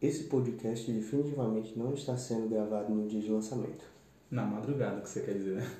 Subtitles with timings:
[0.00, 3.84] Esse podcast definitivamente não está sendo gravado no dia de lançamento.
[4.30, 5.76] Na madrugada, que você quer dizer, né?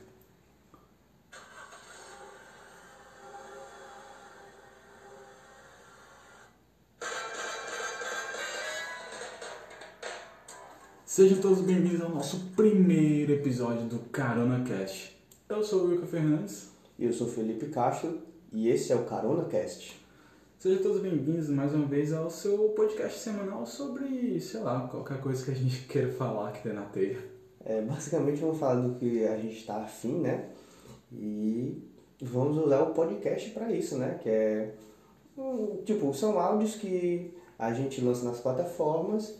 [11.07, 15.17] Sejam todos bem-vindos ao nosso primeiro episódio do Carona Cast.
[15.49, 16.71] Eu sou o Wilka Fernandes.
[16.99, 18.21] Eu sou Felipe Castro
[18.53, 20.08] e esse é o Carona Cast.
[20.59, 25.45] Sejam todos bem-vindos mais uma vez ao seu podcast semanal sobre, sei lá, qualquer coisa
[25.45, 27.17] que a gente queira falar que tem na teia.
[27.65, 30.49] É, basicamente vamos falar do que a gente está afim, né?
[31.13, 31.81] E
[32.21, 34.19] vamos usar o podcast para isso, né?
[34.21, 34.75] Que é
[35.85, 39.37] tipo, são áudios que a gente lança nas plataformas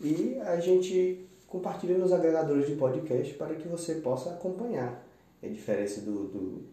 [0.00, 5.06] e a gente compartilha nos agregadores de podcast para que você possa acompanhar.
[5.40, 6.64] A diferença do, do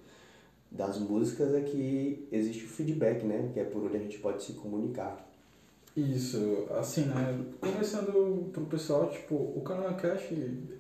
[0.72, 3.50] das músicas é que existe o feedback, né?
[3.54, 5.28] Que é por onde a gente pode se comunicar.
[5.96, 7.46] Isso, assim, né?
[7.60, 10.32] Começando pro pessoal, tipo, o Canal Cash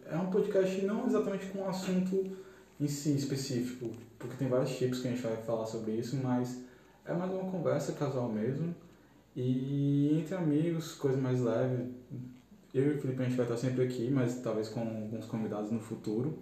[0.05, 2.37] é um podcast não exatamente com um assunto
[2.79, 3.89] em si específico,
[4.19, 6.59] porque tem vários tipos que a gente vai falar sobre isso, mas
[7.03, 8.75] é mais uma conversa casual mesmo.
[9.35, 11.91] E entre amigos, coisa mais leve.
[12.73, 15.71] Eu e o Felipe a gente vai estar sempre aqui, mas talvez com alguns convidados
[15.71, 16.37] no futuro.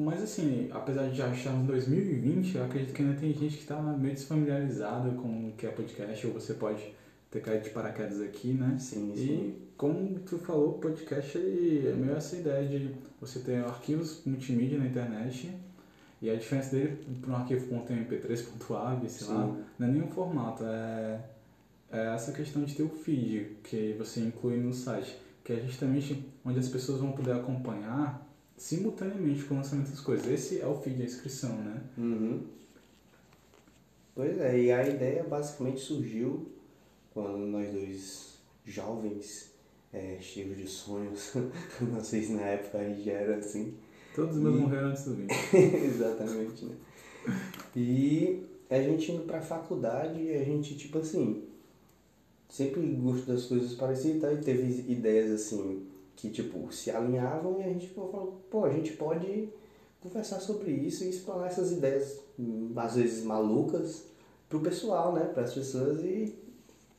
[0.00, 3.62] Mas assim, apesar de já estarmos em 2020, eu acredito que ainda tem gente que
[3.62, 6.94] está meio desfamiliarizada com o que é podcast, ou você pode
[7.28, 8.76] ter caído de paraquedas aqui, né?
[8.78, 9.22] Sim, sim.
[9.24, 14.86] E como tu falou, podcast é meio essa ideia de você ter arquivos multimídia na
[14.86, 15.52] internet
[16.22, 19.64] e a diferença dele para um arquivo .mp3.av, sei lá, Sim.
[19.80, 21.20] não é nenhum formato, é,
[21.90, 26.24] é essa questão de ter o feed que você inclui no site, que é justamente
[26.44, 28.27] onde as pessoas vão poder acompanhar
[28.58, 30.26] simultaneamente com o lançamento das coisas.
[30.26, 31.80] Esse é o feed, a inscrição, né?
[31.96, 32.42] Uhum.
[34.14, 36.48] Pois é, e a ideia basicamente surgiu
[37.14, 39.52] quando nós dois jovens,
[39.92, 41.32] é, cheios de sonhos,
[41.80, 43.74] não sei se na época a gente já era assim,
[44.14, 45.36] Todos os meus E- morreram antes do vídeo.
[45.54, 46.74] exatamente, né?
[47.76, 51.44] E a gente indo pra faculdade, a gente, tipo assim,
[52.48, 55.86] sempre gostou das coisas parecidas e e teve ideias assim,
[56.18, 59.48] que tipo, se alinhavam e a gente falou, pô, a gente pode
[60.00, 64.06] conversar sobre isso e explorar essas ideias, hum, às vezes malucas,
[64.48, 65.26] pro pessoal, né?
[65.26, 66.36] Para as pessoas e,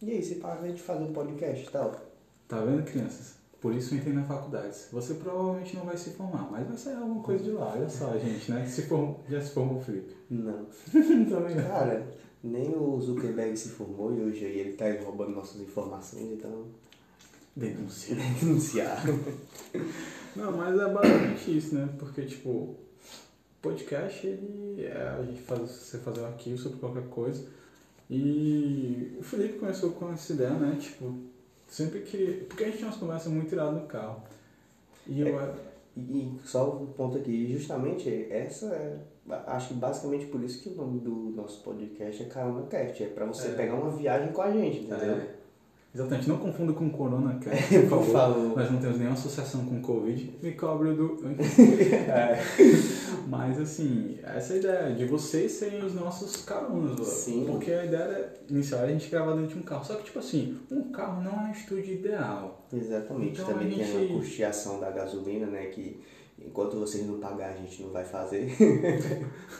[0.01, 1.93] e aí, se para a gente fazer um podcast e tal.
[2.47, 3.35] Tá vendo, crianças?
[3.59, 4.73] Por isso eu entrei na faculdade.
[4.89, 7.73] Você provavelmente não vai se formar, mas vai sair alguma coisa de lá.
[7.75, 8.65] Olha só, gente, né?
[8.65, 9.15] Se form...
[9.27, 10.15] Já se formou o Felipe.
[10.29, 10.65] Não.
[11.29, 11.63] Também não.
[11.67, 12.07] Cara,
[12.41, 16.67] nem o Zuckerberg se formou e hoje aí ele tá roubando nossas informações, então.
[17.55, 18.15] Denúncia.
[18.39, 19.03] Denunciar.
[20.35, 21.89] Não, mas é basicamente isso, né?
[21.97, 22.75] Porque, tipo,
[23.61, 27.45] podcast, ele é a gente faz, você fazer um arquivo sobre qualquer coisa.
[28.09, 30.77] E o Felipe começou com essa ideia, né?
[30.79, 31.13] Tipo,
[31.67, 32.45] sempre que.
[32.47, 34.23] Porque a gente tinha umas conversas muito iradas no carro.
[35.07, 35.55] E eu.
[35.97, 38.97] E, e só um ponto aqui, justamente essa é.
[39.45, 43.03] Acho que basicamente por isso que o nome do nosso podcast é Carona Cast.
[43.03, 43.51] É pra você É.
[43.53, 45.15] pegar uma viagem com a gente, entendeu?
[45.17, 45.35] É,
[45.93, 47.57] exatamente, não confunda com Corona, cara.
[47.89, 48.57] Por favor.
[48.57, 50.37] Nós não temos nenhuma associação com Covid.
[50.41, 51.17] Me cobre do.
[52.09, 52.39] É.
[53.27, 56.99] Mas assim, essa é a ideia, de vocês serem os nossos caronas.
[56.99, 57.03] ó.
[57.03, 57.45] Sim.
[57.47, 59.85] Porque a ideia era, inicial era a gente gravar dentro de um carro.
[59.85, 62.67] Só que, tipo assim, um carro não é um estúdio ideal.
[62.73, 63.33] Exatamente.
[63.33, 65.65] Então, Também a tem gente- a custeação da gasolina, né?
[65.67, 65.99] Que
[66.43, 68.49] enquanto vocês não pagar, a gente não vai fazer.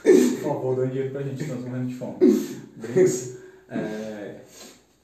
[0.02, 2.16] Por favor, dá dinheiro pra gente, nós morrendo de fome.
[2.76, 3.38] Brinks.
[3.68, 4.40] É,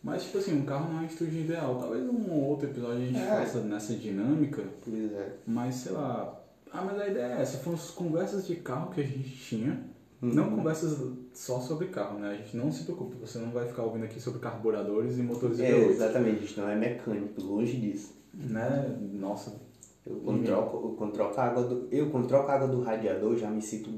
[0.06, 1.76] mas, tipo assim, um carro não é um estúdio ideal.
[1.78, 3.26] Talvez um ou outro episódio a gente É.
[3.26, 4.62] faça nessa dinâmica.
[4.84, 5.34] Pois é.
[5.46, 6.40] Mas, sei lá.
[6.72, 7.58] Ah, mas a ideia é essa.
[7.58, 9.80] Foram as conversas de carro que a gente tinha.
[10.22, 10.32] Uhum.
[10.32, 10.98] Não conversas
[11.34, 12.30] só sobre carro, né?
[12.30, 13.16] A gente não se preocupe.
[13.20, 15.90] Você não vai ficar ouvindo aqui sobre carburadores e motores É, V8.
[15.90, 18.14] exatamente, a gente não é mecânico, longe disso.
[18.32, 18.96] Né?
[19.12, 19.60] Nossa.
[20.06, 22.80] Eu quando, troco, eu, quando troco a água do, eu quando troco a água do
[22.82, 23.90] radiador já me sinto,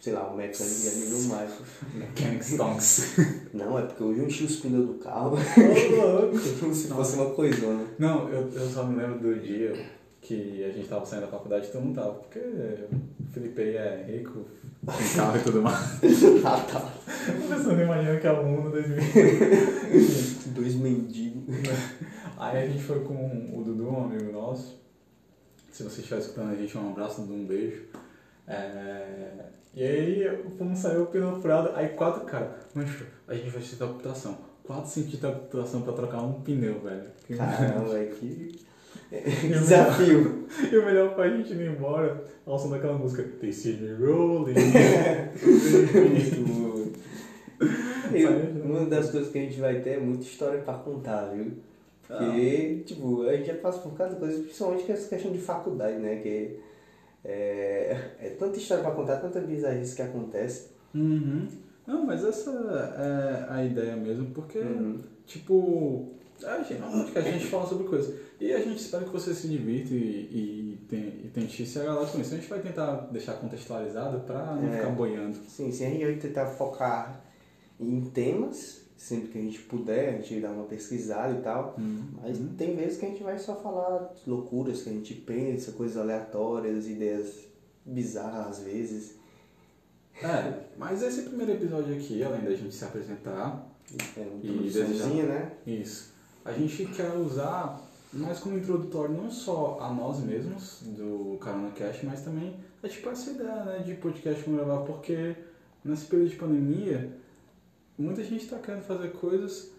[0.00, 1.52] sei lá, um mecânico de nível mais.
[1.94, 3.16] Mechanic Stonks.
[3.52, 6.38] Não, é porque hoje eu enchi os pneus do carro Ô, louco.
[6.58, 7.84] como se fosse uma coisona.
[7.98, 9.72] Não, eu, eu só me lembro do dia
[10.22, 12.14] que a gente tava saindo da faculdade e todo mundo tava.
[12.14, 14.46] Porque o Felipe aí é rico,
[14.86, 16.00] tem carro e tudo mais.
[16.44, 16.78] Ah, tá.
[16.78, 18.96] A pessoa não imagina que é o mundo 2000.
[20.54, 21.54] Dois mendigos.
[22.38, 24.80] Aí a gente foi com o Dudu, um amigo nosso.
[25.70, 27.82] Se você estiver escutando a gente, um abraço, um beijo.
[28.50, 29.30] É,
[29.74, 32.48] E aí fomos sair o pneu furado, aí quatro caras.
[32.74, 34.38] Mancho, a gente vai sentir computação.
[34.64, 37.02] Quatro centímetros de computação pra trocar um pneu, velho.
[37.36, 38.58] Caramba, é que
[39.48, 40.46] desafio.
[40.70, 43.94] E o melhor foi a gente ir embora ao som daquela música They See Me
[44.04, 44.54] Rolling.
[48.12, 51.52] E uma das coisas que a gente vai ter é muita história pra contar, viu?
[52.32, 55.96] Que, tipo, a gente já passa por cada coisa, principalmente com essa questão de faculdade,
[55.98, 56.16] né?
[56.16, 56.58] Que
[57.24, 60.68] é, é tanta história pra contar, tanta bizarrice que acontece.
[60.94, 61.48] Uhum.
[61.86, 62.50] Não, mas essa
[63.50, 64.98] é a ideia mesmo, porque, Uhum.
[65.26, 66.08] tipo,
[66.44, 68.14] a gente, normalmente que a gente fala sobre coisas.
[68.40, 72.06] E a gente espera que você se divirta e, e, tem- e tente se agradar
[72.10, 72.32] com isso.
[72.32, 74.76] A gente vai tentar deixar contextualizado pra não É.
[74.78, 75.36] ficar boiando.
[75.48, 77.22] Sim, sim, a gente vai tentar focar
[77.78, 81.74] em temas, sempre que a gente puder, a gente dá uma pesquisada e tal.
[82.22, 82.54] Mas Uhum.
[82.54, 86.86] tem vezes que a gente vai só falar loucuras que a gente pensa, coisas aleatórias,
[86.86, 87.46] ideias
[87.84, 89.14] bizarras às vezes.
[90.22, 93.66] É, mas esse primeiro episódio aqui, além da gente se apresentar,
[94.18, 95.52] É uma E né?
[95.66, 96.12] Isso.
[96.44, 97.80] A gente quer usar
[98.12, 103.08] mais como introdutório não só a nós mesmos do Carona Cast, mas também é tipo
[103.08, 105.34] essa ideia né, de podcast gravar, porque
[105.82, 107.18] nesse período de pandemia
[108.00, 109.72] muita gente está querendo fazer coisas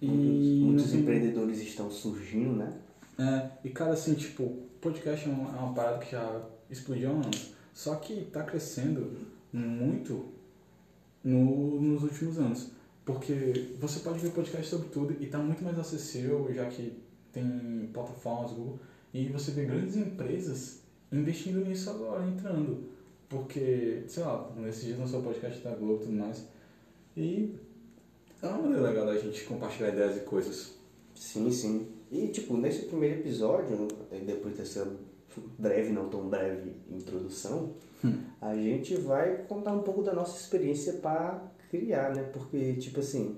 [0.00, 2.72] e Muitos, muitos não empreendedores estão surgindo, né?
[3.18, 7.12] é, e cara, assim, tipo, podcast é uma, é uma parada que já explodiu há
[7.12, 7.52] anos.
[7.74, 9.12] Só que tá crescendo
[9.52, 10.26] muito
[11.22, 12.70] no, nos últimos anos.
[13.04, 16.96] Porque você pode ver podcast sobre tudo e tá muito mais acessível, já que
[17.32, 18.78] tem plataformas, Google,
[19.12, 20.80] e você vê grandes empresas
[21.12, 22.84] investindo nisso agora, entrando.
[23.28, 26.46] Porque, sei lá, nesses dias lançou o podcast da Globo e tudo mais.
[27.16, 27.54] E
[28.42, 30.74] é uma maneira legal da gente compartilhar ideias e coisas.
[31.14, 31.88] Sim, sim.
[32.10, 34.90] E tipo, nesse primeiro episódio, eh, depois dessa
[35.58, 37.74] breve, não tão breve introdução,
[38.40, 42.22] a gente vai contar um pouco da nossa experiência para criar, né?
[42.32, 43.36] Porque, tipo assim,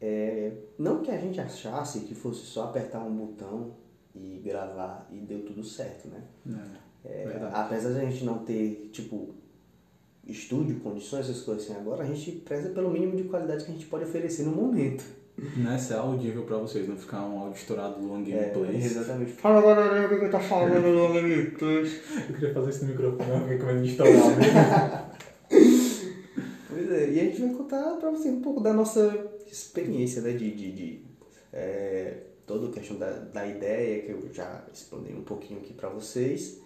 [0.00, 3.76] é, não que a gente achasse que fosse só apertar um botão
[4.14, 6.22] e gravar e deu tudo certo, né?
[6.46, 6.66] É,
[7.04, 9.34] É, apesar de a gente não ter, tipo,
[10.30, 13.74] estúdio, condições, essas coisas assim agora, a gente preza pelo mínimo de qualidade que a
[13.74, 15.04] gente pode oferecer no momento.
[15.56, 18.84] Né, ser audível pra vocês, não ficar um áudio estourado long É, gameplays.
[18.84, 19.32] exatamente.
[19.32, 22.00] Fala galera, o que tô falando no gameplays?
[22.28, 25.16] Eu queria fazer isso no microfone, eu fiquei com medo de estourar.
[26.68, 30.32] Pois é, e a gente vai contar pra você um pouco da nossa experiência, né?
[30.32, 31.04] De, de, de
[31.52, 35.88] é, toda a questão da, da ideia, que eu já explanei um pouquinho aqui pra
[35.88, 36.60] vocês,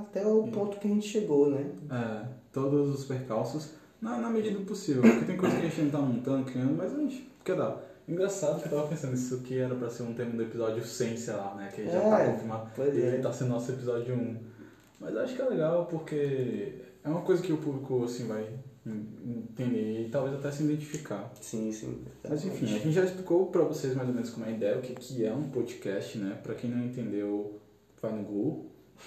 [0.00, 1.70] até o ponto que a gente chegou, né?
[1.90, 5.02] é, todos os percalços, na, na medida do possível.
[5.02, 7.84] Porque tem coisa que a gente não tá montando, criando, mas a gente quer dar.
[8.08, 11.16] Engraçado que eu tava pensando, isso aqui era pra ser um tema do episódio 100,
[11.18, 11.70] sei lá, né?
[11.74, 12.70] Que já tá É, confirmado.
[12.78, 13.06] e é.
[13.06, 14.36] ele tá sendo nosso episódio 1.
[15.00, 16.72] Mas acho que é legal porque
[17.04, 18.46] é uma coisa que o público assim vai
[18.86, 19.06] en-
[19.50, 21.30] entender e talvez até se identificar.
[21.40, 22.02] Sim, sim.
[22.26, 24.78] Mas enfim, a gente já explicou pra vocês mais ou menos como é a ideia,
[24.78, 26.38] o que, que é um podcast, né?
[26.42, 27.60] Pra quem não entendeu,
[28.00, 28.66] vai no Google.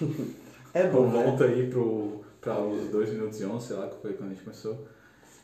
[0.74, 1.22] É bom, né?
[1.24, 4.32] volta aí pro, pra os 2 minutos e 11, sei lá, que foi quando a
[4.34, 4.86] gente começou.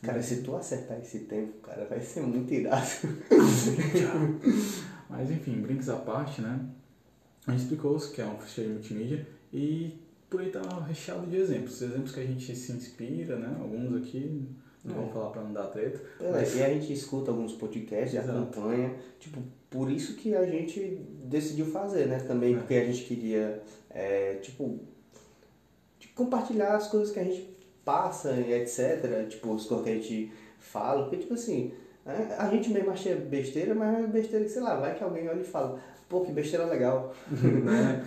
[0.02, 2.86] Cara, se tu acertar esse tempo, cara, vai ser muito irado.
[5.10, 6.60] Mas enfim, brinques à parte, né?
[7.46, 9.98] A gente explicou o que é um de multimídia e
[10.28, 11.80] por aí tá recheado de exemplos.
[11.80, 13.56] Exemplos que a gente se inspira, né?
[13.58, 14.46] Alguns aqui,
[14.84, 15.12] não vou É.
[15.12, 16.00] falar pra não dar treta.
[16.20, 18.38] É, Mas- E a gente escuta alguns podcasts, Exato.
[18.38, 18.94] acompanha.
[19.18, 19.40] Tipo,
[19.70, 22.18] por isso que a gente decidiu fazer, né?
[22.20, 22.58] Também É.
[22.58, 24.78] porque a gente queria, é, tipo,
[26.18, 27.48] compartilhar as coisas que a gente
[27.84, 29.26] passa e etc.
[29.30, 31.02] Tipo, as coisas que a gente fala.
[31.04, 31.72] Porque, tipo assim,
[32.04, 35.28] a a gente mesmo acha besteira, mas é besteira que, sei lá, vai que alguém
[35.28, 35.78] olha e fala,
[36.08, 37.14] pô, que besteira legal.
[37.64, 38.06] né?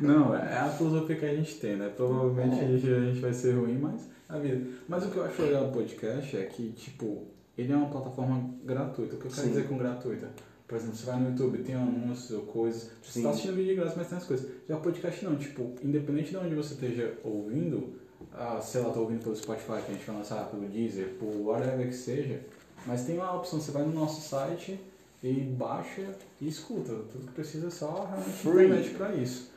[0.00, 1.92] Não, é a filosofia que a gente tem, né?
[1.94, 2.64] Provavelmente É.
[2.64, 4.64] a gente- a gente vai ser ruim, mas a vida.
[4.88, 7.24] Mas o que eu acho legal do podcast é que, tipo,
[7.56, 9.16] ele é uma plataforma gratuita.
[9.16, 9.48] O que eu quero Sim.
[9.48, 10.28] dizer com gratuita?
[10.68, 12.90] Por exemplo, você vai no YouTube, tem anúncios ou coisas.
[13.02, 13.22] Você Sim.
[13.22, 14.50] tá assistindo vídeo de graça, mas tem as coisas.
[14.68, 17.94] Já o podcast não, tipo, independente de onde você esteja ouvindo,
[18.34, 21.34] ah, sei lá, tô ouvindo pelo Spotify, que a gente vai lançar pelo Deezer, por
[21.34, 22.40] whatever que seja,
[22.86, 24.78] mas tem uma opção, você vai no nosso site
[25.24, 26.92] e baixa e escuta.
[27.10, 28.66] Tudo que precisa é só realmente Free.
[28.66, 29.50] internet pra isso.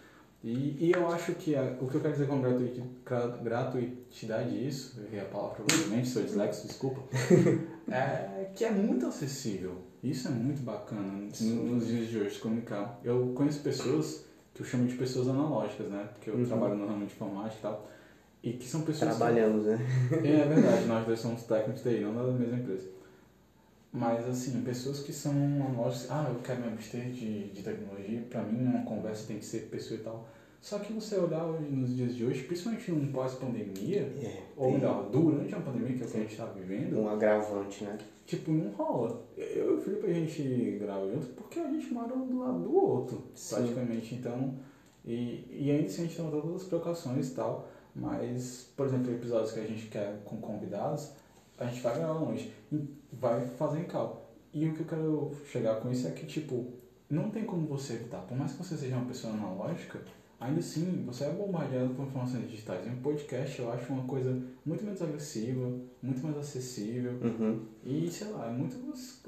[0.44, 4.68] E, e eu acho que a- o que eu quero dizer com gratuiti- gra- gratuitidade
[4.68, 7.01] isso, eu errei a palavra provavelmente, sou dislexo, desculpa,
[7.91, 9.75] é que é muito acessível.
[10.03, 11.70] Isso é muito bacana Sim.
[11.70, 13.00] nos dias de hoje comunicar.
[13.03, 16.10] Eu conheço pessoas que eu chamo de pessoas analógicas, né?
[16.13, 16.46] Porque eu Uhum.
[16.46, 17.88] trabalho no ramo de informática e tal.
[18.43, 19.12] E que são pessoas.
[19.12, 19.79] que- Trabalhamos, né?
[20.12, 20.17] é
[20.48, 22.88] verdade, nós dois somos técnicos de TI, não da mesma empresa.
[23.93, 28.41] Mas, assim, pessoas que são analógicas, ah, eu quero me abster de, de tecnologia, pra
[28.41, 30.25] mim uma conversa tem que ser pessoa e tal.
[30.62, 35.10] Só que você olhar hoje, nos dias de hoje, principalmente num pós-pandemia, É, ou melhor,
[35.10, 37.98] durante a pandemia, que é o que a gente tá vivendo, um agravante, né?
[38.25, 39.22] tipo, não rola.
[39.36, 42.60] Eu e o Felipe a gente grava junto porque a gente mora um do lado
[42.60, 43.56] do outro, Sim.
[43.56, 44.15] praticamente.
[44.15, 44.56] Então,
[45.03, 49.12] e, e ainda assim a gente tem todas as precauções e tal, mas, por exemplo,
[49.12, 51.12] episódios que a gente quer com convidados,
[51.58, 52.53] a gente vai gravar longe,
[53.12, 54.32] vai fazer em cal.
[54.53, 56.68] E o que eu quero chegar com isso é que, tipo,
[57.10, 58.22] não tem como você evitar.
[58.22, 60.01] Por mais que você seja uma pessoa analógica,
[60.41, 62.86] ainda assim você é bombardeado por informações digitais.
[62.86, 65.71] E um podcast eu acho uma coisa muito menos agressiva,
[66.01, 67.13] muito mais acessível.
[67.21, 67.62] Uhum.
[67.83, 68.75] E sei lá, é muito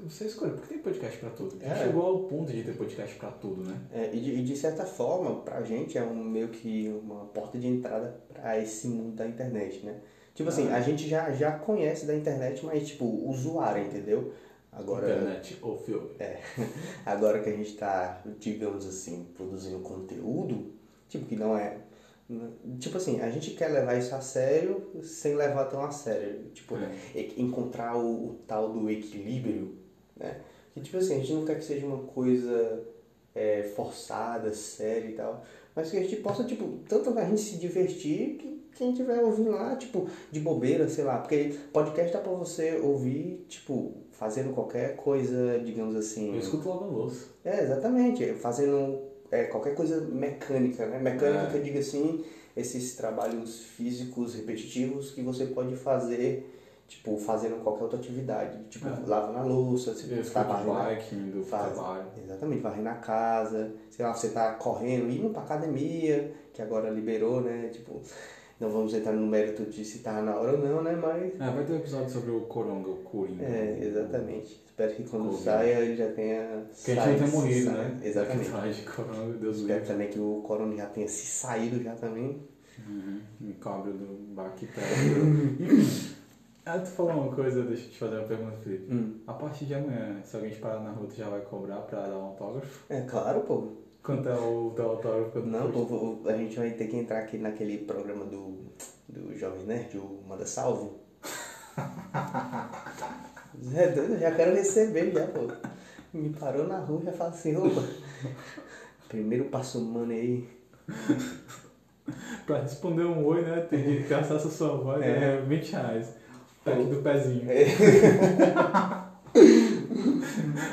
[0.02, 1.56] você escolhe, porque tem podcast pra tudo.
[1.62, 1.74] É.
[1.76, 3.80] Chegou ao ponto de ter podcast pra tudo, né?
[3.92, 7.58] É, e, de, e de certa forma, pra gente é um meio que uma porta
[7.58, 10.00] de entrada pra esse mundo da internet, né?
[10.34, 10.76] Tipo assim, Ah.
[10.76, 14.32] a gente já, já conhece da internet, mas tipo, usuário, entendeu?
[14.72, 16.10] Agora, Internet ou filme.
[17.06, 20.72] agora que a gente tá, digamos assim, produzindo conteúdo,
[21.18, 21.78] tipo, que não é.
[22.78, 26.44] Tipo assim, a gente quer levar isso a sério sem levar tão a sério.
[26.54, 27.26] Tipo, É.
[27.36, 29.76] encontrar o, o tal do equilíbrio,
[30.16, 30.40] né?
[30.72, 32.82] Que tipo assim, a gente não quer que seja uma coisa
[33.34, 35.44] é, forçada, séria e tal,
[35.74, 39.50] mas que a gente possa, tipo, tanto a gente se divertir que quem estiver ouvindo
[39.50, 44.96] lá, tipo, de bobeira, sei lá, porque podcast dá pra você ouvir, tipo, fazendo qualquer
[44.96, 46.32] coisa, digamos assim.
[46.32, 47.26] Eu escuto lavando louça.
[47.44, 48.32] É, exatamente.
[48.34, 49.00] Fazendo
[49.30, 50.98] é, qualquer coisa mecânica, né?
[50.98, 51.50] Mecânica É.
[51.50, 52.24] que eu digo assim,
[52.56, 56.50] esses trabalhos físicos repetitivos que você pode fazer,
[56.86, 58.58] tipo, fazendo qualquer outra atividade.
[58.70, 58.92] Tipo, É.
[59.06, 61.72] lavando a louça, você Eu tá escuto varrendo faz.
[61.72, 62.06] trabalho.
[62.22, 67.40] Exatamente, varrendo a casa, sei lá, você tá correndo, indo pra academia, que agora liberou,
[67.40, 67.68] né?
[67.72, 68.00] Tipo,
[68.60, 70.94] não vamos entrar no mérito de se tá na hora ou não, né?
[70.94, 71.40] Mas.
[71.40, 73.44] É, vai ter um episódio sobre o Coronga, o Coringa.
[73.44, 74.62] É, exatamente.
[74.66, 75.44] Espero que quando Covid.
[75.44, 76.66] saia ele já tenha.
[76.84, 78.00] Que a gente não tenha morrido, né?
[78.02, 78.48] Exatamente.
[78.48, 79.92] Atrás de Coronga, Deus Espero livre.
[79.92, 82.42] também que o corona já tenha se saído já também.
[82.88, 83.20] Uhum.
[83.40, 84.34] Me cobra do.
[85.60, 86.14] Enfim.
[86.66, 88.90] Ah, tu falou uma coisa, deixa eu te fazer uma pergunta, Felipe.
[88.90, 89.20] Hum.
[89.26, 92.06] A partir de amanhã, se alguém te parar na rua, tu já vai cobrar pra
[92.06, 92.86] dar um autógrafo?
[92.88, 93.83] É claro, pô.
[94.04, 95.30] Quanto é o teu autógrafo?
[95.32, 98.58] quando Não, pô, vou- a gente vai ter que entrar aqui naquele programa do,
[99.08, 100.90] do Jovem Nerd, o Manda Salve.
[103.64, 105.48] Zé doido, eu já quero receber já, pô.
[106.12, 107.82] Me parou na rua e já fala assim, opa.
[109.08, 110.46] Primeiro passo humano aí.
[112.46, 113.60] Pra responder um oi, né?
[113.70, 115.36] Tem que gastar essa sua voz, É.
[115.38, 116.12] é 20 reais.
[116.62, 117.46] Pack do pezinho.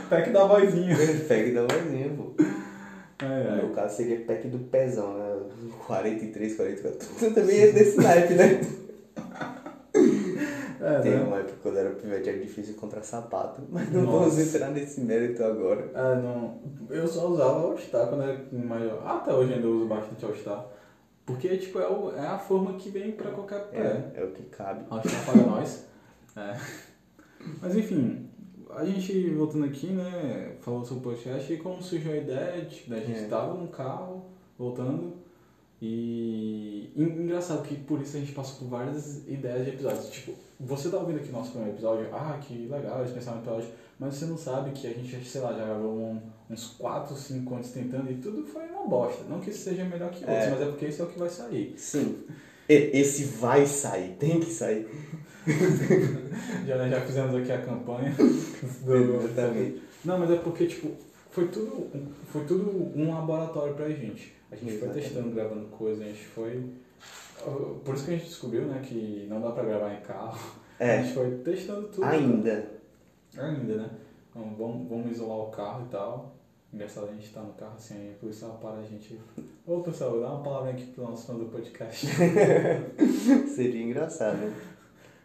[0.09, 0.95] Pack da vozinha.
[1.27, 2.33] Pack da vozinha, pô.
[3.21, 3.55] Ai, No ai.
[3.57, 5.39] meu caso seria pack do pezão, né?
[5.87, 7.07] 43, 44.
[7.19, 8.61] Tu também é desse naipe, né?
[10.83, 11.21] É, Tem né?
[11.23, 14.29] uma época quando era pivete era difícil encontrar sapato, mas não Nossa.
[14.31, 15.91] vamos entrar nesse mérito agora.
[15.93, 16.59] Ah, não.
[16.89, 19.05] Eu só usava All-Star quando era maior.
[19.05, 20.65] Até hoje ainda uso bastante All-Star.
[21.23, 23.77] Porque, tipo, é, o- é a forma que vem pra qualquer pé.
[23.77, 24.83] É, é o que cabe.
[24.89, 25.85] All-Star paga nós.
[26.35, 26.57] É.
[27.61, 28.27] Mas, enfim,
[28.75, 32.89] a gente, voltando aqui, né, falou sobre o podcast e como surgiu a ideia de,
[32.89, 33.23] da gente É.
[33.23, 34.25] estava no carro,
[34.57, 35.13] voltando.
[35.81, 40.09] E en- engraçado que por isso a gente passou por várias ideias de episódios.
[40.09, 43.69] Tipo, você tá ouvindo aqui nosso primeiro episódio, ah, que legal, eles pensaram no episódio,
[43.99, 47.55] mas você não sabe que a gente, sei lá, já gravou um- uns 4, 5
[47.55, 49.23] antes tentando e tudo foi uma bosta.
[49.27, 50.49] Não que isso seja melhor que outros, É.
[50.51, 51.73] mas é porque esse é o que vai sair.
[51.77, 52.17] Sim.
[52.73, 54.87] Esse vai sair, tem que sair.
[56.67, 58.13] Já, já fizemos aqui a campanha
[58.85, 59.81] do, Exatamente.
[60.05, 60.91] Não, mas é porque, tipo,
[61.31, 61.89] foi tudo,
[62.31, 64.33] foi tudo um laboratório pra gente.
[64.51, 64.93] A gente Exatamente.
[64.93, 66.63] foi testando, gravando coisas, a gente foi.
[67.83, 70.39] Por isso que a gente descobriu, né, que não dá pra gravar em carro.
[70.79, 72.03] A É, gente foi testando tudo.
[72.05, 72.69] ainda.
[73.37, 73.89] Ainda, né?
[74.29, 76.35] Então, vamos, vamos isolar o carro e tal.
[76.73, 79.19] Engraçado a gente tá no carro assim, aí o policial para a gente.
[79.67, 82.07] Ô pessoal, dá uma palavra aqui pro nosso fã do podcast.
[83.53, 84.53] Seria engraçado, né?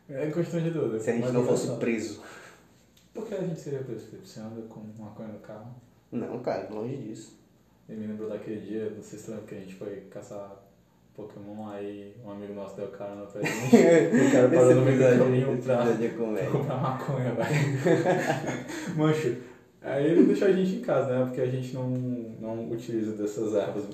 [0.09, 0.88] É constrangedor.
[0.88, 0.99] né?
[0.99, 1.81] Se a gente Mas não é fosse engraçado.
[1.81, 2.23] preso.
[3.15, 4.29] Por que a gente seria preso, Felipe?
[4.29, 5.75] Você anda com maconha no carro?
[6.12, 7.38] Não, cara, longe disso.
[7.88, 10.62] Eu me lembro daquele dia, não sei se lembra que a gente foi caçar
[11.15, 13.75] Pokémon, aí um amigo nosso deu carona pra gente.
[14.29, 17.57] o cara parou no meio caminho esse pra, é pra comprar maconha, velho.
[18.97, 19.37] Mancho,
[19.87, 21.25] aí ele deixou a gente em casa, né?
[21.25, 23.85] Porque a gente não, não utiliza dessas ervas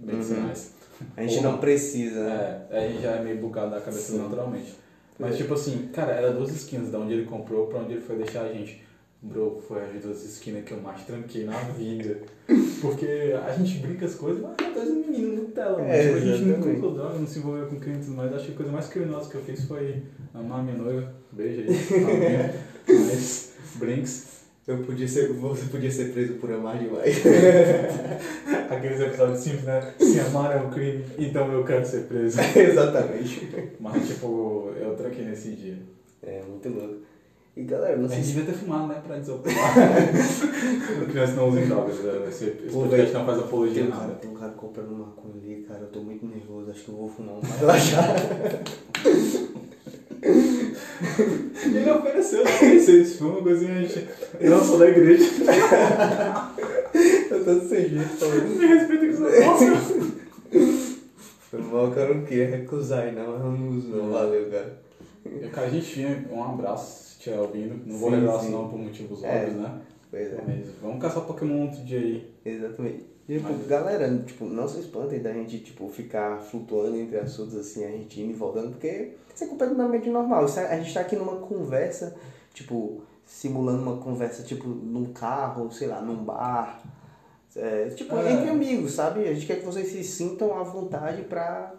[0.00, 0.72] medicinais.
[1.16, 1.50] A gente Porra.
[1.50, 2.62] não precisa, né?
[2.70, 4.18] É, aí já é meio bugado da cabeça Sim.
[4.18, 4.74] naturalmente.
[5.18, 5.36] Mas É.
[5.38, 8.42] tipo assim, cara, era duas esquinas da onde ele comprou pra onde ele foi deixar
[8.42, 8.82] a gente.
[9.24, 12.18] Bro, foi as duas esquinas que eu mais tranquei na vida.
[12.80, 15.80] Porque a gente brinca as coisas, mas é coisa menino Nutella.
[15.82, 18.32] É, Tipo, a gente não comprou droga, não se envolveu com crime tudo mais.
[18.34, 20.02] Acho que a coisa mais criminosa que eu fiz foi
[20.34, 21.14] amar minha noiva.
[21.30, 21.68] Beijo aí.
[22.88, 24.41] Mas, brinks.
[24.66, 27.16] Eu podia ser, você podia ser preso por amar demais.
[28.70, 29.92] Aqueles episódios simples, né?
[29.98, 32.38] Se amar é um crime, então eu quero ser preso.
[32.56, 33.48] Exatamente.
[33.80, 35.78] Mas, tipo, eu tranquei nesse dia.
[36.22, 36.98] É, muito louco.
[37.56, 38.32] E galera, não A sei gente se.
[38.34, 39.02] devia ter fumado, né?
[39.06, 39.74] Pra desopilar.
[41.10, 41.98] Crianças não usem drogas.
[41.98, 42.12] né?
[42.28, 44.14] Esse, esse Pô, podcast não faz apologia Tem um, cara, nada.
[44.14, 45.80] tem um cara comprando maconha ali, cara.
[45.80, 46.70] Eu tô muito nervoso.
[46.70, 48.16] Acho que eu vou fumar um mais relaxar.
[51.64, 52.50] Ele ofereceu, né?
[52.78, 54.08] Vocês fumam coisinha, a gente.
[54.40, 55.24] Eu não sou da igreja.
[57.30, 58.48] Eu Eu tô sem jeito falando.
[58.58, 60.22] Me respeita que você gosta.
[61.50, 64.10] Foi mal eu não queria recusar não, mas eu não uso não.
[64.10, 64.82] Valeu, cara.
[65.24, 67.80] E, Cara, a gente tinha um abraço, se estiver ouvindo.
[67.86, 68.46] Não vou revelar sim.
[68.46, 69.36] senão por motivos É.
[69.38, 69.80] óbvios, né?
[70.10, 70.38] Pois é.
[70.46, 72.30] Mas vamos caçar Pokémon outro dia aí.
[72.44, 73.04] Exatamente.
[73.28, 77.54] E, tipo, Mas- galera, tipo, não se espantem da gente, tipo, ficar flutuando entre assuntos
[77.56, 80.44] assim, a gente indo e voltando, porque isso é completamente normal.
[80.44, 82.14] Isso é- a gente tá aqui numa conversa,
[82.52, 86.82] tipo, simulando uma conversa, tipo, num carro, sei lá, num bar.
[87.54, 88.32] É, tipo, É.
[88.32, 89.20] entre amigos, sabe?
[89.28, 91.74] A gente quer que vocês se sintam à vontade pra,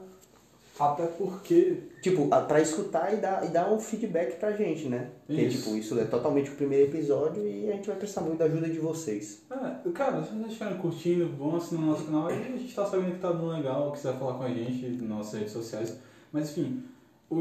[0.80, 5.10] Até porque tipo, pra escutar e dar, e dar um feedback pra gente, né?
[5.25, 5.58] Porque, Isso.
[5.60, 8.70] tipo, isso é totalmente o primeiro episódio e a gente vai precisar muito da ajuda
[8.70, 9.44] de vocês.
[9.50, 12.86] É, cara, se vocês estiverem curtindo, vão assinar o nosso canal e a gente tá
[12.86, 15.98] sabendo que tá dando legal, quiser falar com a gente nas nossas redes sociais.
[16.32, 16.84] Mas enfim,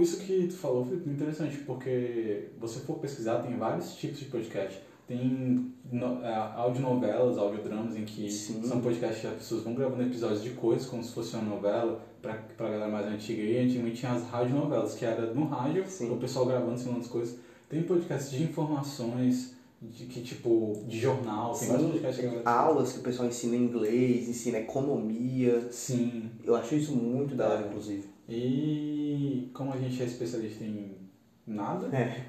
[0.01, 4.81] isso que tu falou foi interessante, porque você for pesquisar, tem vários tipos de podcast.
[5.07, 8.63] Tem no, é, audionovelas, audiodramas, em que Sim.
[8.63, 12.01] são podcasts que as pessoas vão gravando episódios de coisas como se fosse uma novela,
[12.23, 13.43] pra, pra galera mais antiga.
[13.43, 16.11] E antigamente tinha as radionovelas, que era no rádio, Sim.
[16.13, 17.37] o pessoal gravando, ensinando as coisas.
[17.69, 22.99] Tem podcasts de informações, de que tipo, de jornal, tem vários podcasts que aulas que
[23.01, 25.69] o pessoal ensina inglês, ensina economia.
[25.73, 26.31] Sim.
[26.45, 27.69] Eu acho isso muito da hora, É.
[27.69, 28.05] inclusive.
[28.29, 31.02] E como a gente é especialista em
[31.47, 32.21] nada, É.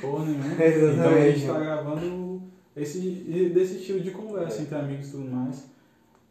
[0.00, 0.98] porra nenhuma, Exatamente.
[0.98, 2.42] então a gente tá gravando
[2.76, 2.98] esse,
[3.54, 4.62] desse estilo de conversa É.
[4.62, 5.64] entre amigos e tudo mais.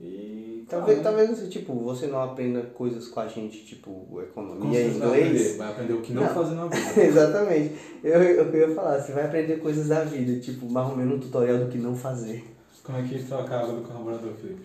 [0.02, 0.64] E.
[0.70, 5.08] Talvez, cara, talvez tipo, você não aprenda coisas com a gente, tipo, economia, certeza vai
[5.10, 5.58] aprender, inglês.
[5.58, 6.30] vai aprender o que não, Não.
[6.34, 7.04] fazer na vida.
[7.04, 7.76] Exatamente.
[8.04, 11.20] Eu, eu ia falar, você vai aprender coisas da vida, tipo, mais ou menos um
[11.20, 12.46] tutorial do que não fazer.
[12.84, 14.62] Como é que troca a água do carburador, Felipe?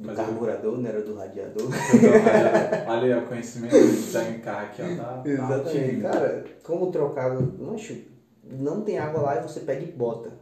[0.00, 1.68] Do Mas carburador, não era do radiador.
[1.68, 3.74] eu- Olha aí, o conhecimento
[4.12, 5.78] da carro aqui, ó, tá, tá Exatamente.
[5.78, 6.02] altinho.
[6.02, 7.38] Cara, como trocar.
[7.58, 7.96] Mancho,
[8.44, 10.32] não tem água lá e você pega e bota.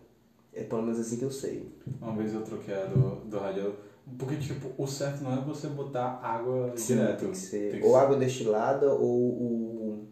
[0.54, 1.68] É pelo menos assim que eu sei.
[2.00, 3.72] Uma vez eu troquei a do, do radiador.
[4.18, 7.18] Porque, tipo, o certo não é você botar água direto.
[7.20, 10.04] Tem que ser Tem que ou ser- água destilada ou o.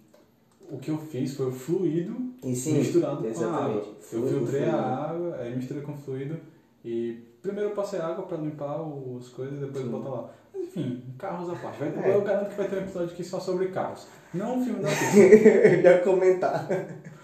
[0.68, 2.16] O que eu fiz foi o fluido
[2.52, 3.78] sim, misturado com a exatamente.
[3.78, 3.78] água.
[3.88, 4.76] Eu Fluido, filtrei fluido.
[4.76, 6.36] a água, aí misturei com fluido
[6.84, 8.80] e primeiro eu passei água pra limpar
[9.18, 9.90] as coisas, depois Sim.
[9.90, 10.30] botar lá.
[10.52, 11.78] Mas enfim, carros à parte.
[11.80, 12.14] Vai, É.
[12.14, 14.06] Eu garanto que vai ter um episódio aqui só sobre carros.
[14.34, 14.88] Não um filme da.
[15.16, 16.66] Eu ia comentar.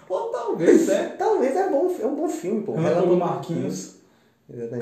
[0.09, 1.15] Ou talvez, né?
[1.17, 2.73] Talvez é, bom, é um bom filme, pô.
[2.73, 3.95] Relâmpago Marquinhos,
[4.49, 4.81] Exatamente.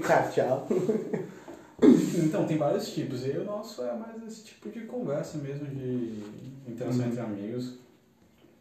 [0.00, 0.66] Cachau.
[1.82, 3.26] Enfim, então tem vários tipos.
[3.26, 6.22] E o nosso é mais esse tipo de conversa mesmo, de
[6.68, 7.08] interação Uhum.
[7.08, 7.78] entre amigos.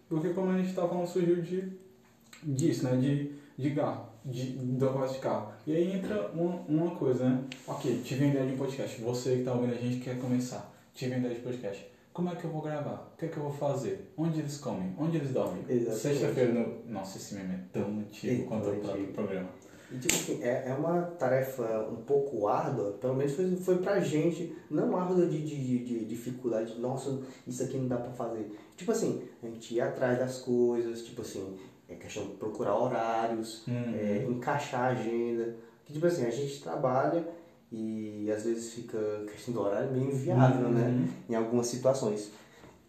[0.09, 1.71] Porque como a gente estava falando, surgiu de,
[2.43, 2.95] disso, né?
[2.97, 5.51] De, de carro, de, da voz de carro.
[5.65, 7.43] E aí entra uma, uma coisa, né?
[7.67, 9.01] Ok, tive a ideia de um podcast.
[9.01, 10.71] Você que está ouvindo a gente quer começar.
[10.93, 11.91] Tive a ideia de podcast.
[12.13, 13.11] Como é que eu vou gravar?
[13.13, 14.11] O que é que eu vou fazer?
[14.17, 14.93] Onde eles comem?
[14.97, 15.63] Onde eles dormem?
[15.69, 16.01] Exatamente.
[16.01, 16.91] Sexta-feira no...
[16.91, 19.49] Nossa, esse meme é tão antigo É quanto o próprio programa.
[19.91, 23.99] E, tipo assim, é, é uma tarefa um pouco árdua, pelo menos foi, foi pra
[23.99, 28.57] gente, não árdua de, de, de, de dificuldade, nossa, isso aqui não dá pra fazer.
[28.77, 31.57] Tipo assim, a gente ir atrás das coisas, tipo assim,
[31.93, 33.93] é questão de procurar horários, Uhum.
[33.99, 35.55] é, encaixar a agenda.
[35.85, 37.25] Que, tipo assim, a gente trabalha
[37.71, 38.97] e às vezes fica
[39.31, 40.87] questão do horário meio inviável, né?
[40.87, 41.07] Uhum.
[41.29, 42.31] Em algumas situações.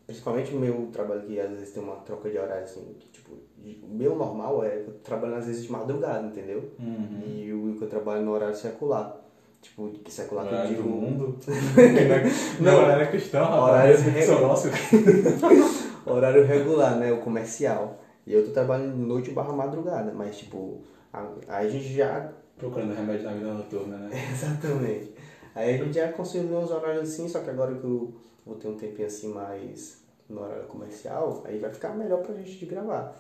[0.07, 3.33] Principalmente o meu trabalho que às vezes tem uma troca de horário, assim, que, tipo,
[3.33, 6.71] o meu normal é eu trabalho às vezes de madrugada, entendeu?
[6.79, 7.23] Uhum.
[7.27, 9.17] E o que eu trabalho no horário secular.
[9.63, 10.89] Tipo, que secular que eu Horário digo.
[10.89, 11.39] do mundo.
[12.61, 12.73] Não.
[12.73, 14.01] Não, horário é cristão, rapaz.
[14.05, 14.69] Horário é- nosso.
[16.05, 17.13] Horário regular, né?
[17.13, 18.01] O comercial.
[18.27, 20.81] E eu tô trabalhando noite barra madrugada, mas tipo,
[21.13, 22.33] aí a gente já.
[22.57, 24.11] Procurando remédio na vida noturna, né?
[24.33, 25.13] Exatamente.
[25.55, 28.15] Aí a gente já conseguiu uns horários assim, só que agora que eu
[28.47, 32.59] vou ter um tempinho assim mais no horário comercial, aí vai ficar melhor pra gente
[32.59, 33.15] de gravar.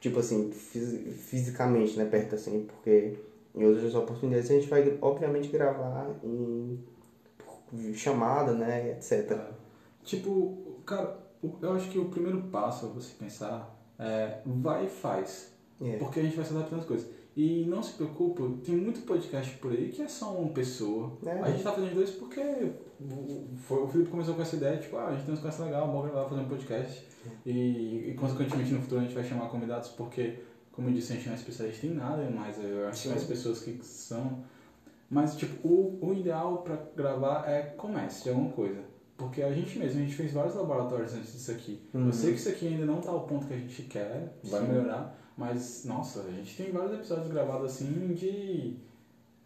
[0.00, 2.04] Tipo assim, fisi- fisicamente, né?
[2.04, 3.18] Perto assim, porque
[3.54, 6.78] em outras oportunidades a gente vai obviamente gravar em
[7.94, 8.90] chamada, né?
[8.90, 9.36] Etc.
[10.04, 11.16] Tipo, cara,
[11.62, 15.52] eu acho que o primeiro passo a você pensar é vai e faz.
[15.80, 15.96] É.
[15.96, 17.08] Porque a gente vai se adaptando às coisas.
[17.36, 21.16] E não se preocupe, tem muito podcast por aí que é só uma pessoa.
[21.24, 21.40] É.
[21.40, 24.96] A gente tá fazendo dois porque o, foi, o Felipe começou com essa ideia, tipo,
[24.96, 27.06] ah, a gente tem uma conversa legal, bom gravar, fazer um podcast.
[27.46, 30.40] E, e consequentemente no futuro a gente vai chamar convidados porque,
[30.72, 33.24] como eu disse, a gente não é especialista em nada, mas eu acho que as
[33.24, 34.42] pessoas que são.
[35.08, 38.82] Mas, tipo, o, o ideal pra gravar é comece de alguma coisa.
[39.18, 41.82] Porque a gente mesmo, a gente fez vários laboratórios antes disso aqui.
[41.92, 42.06] Uhum.
[42.06, 44.60] Eu sei que isso aqui ainda não tá ao ponto que a gente quer, vai
[44.60, 44.68] Sim.
[44.68, 48.76] melhorar, mas, nossa, a gente tem vários episódios gravados assim de.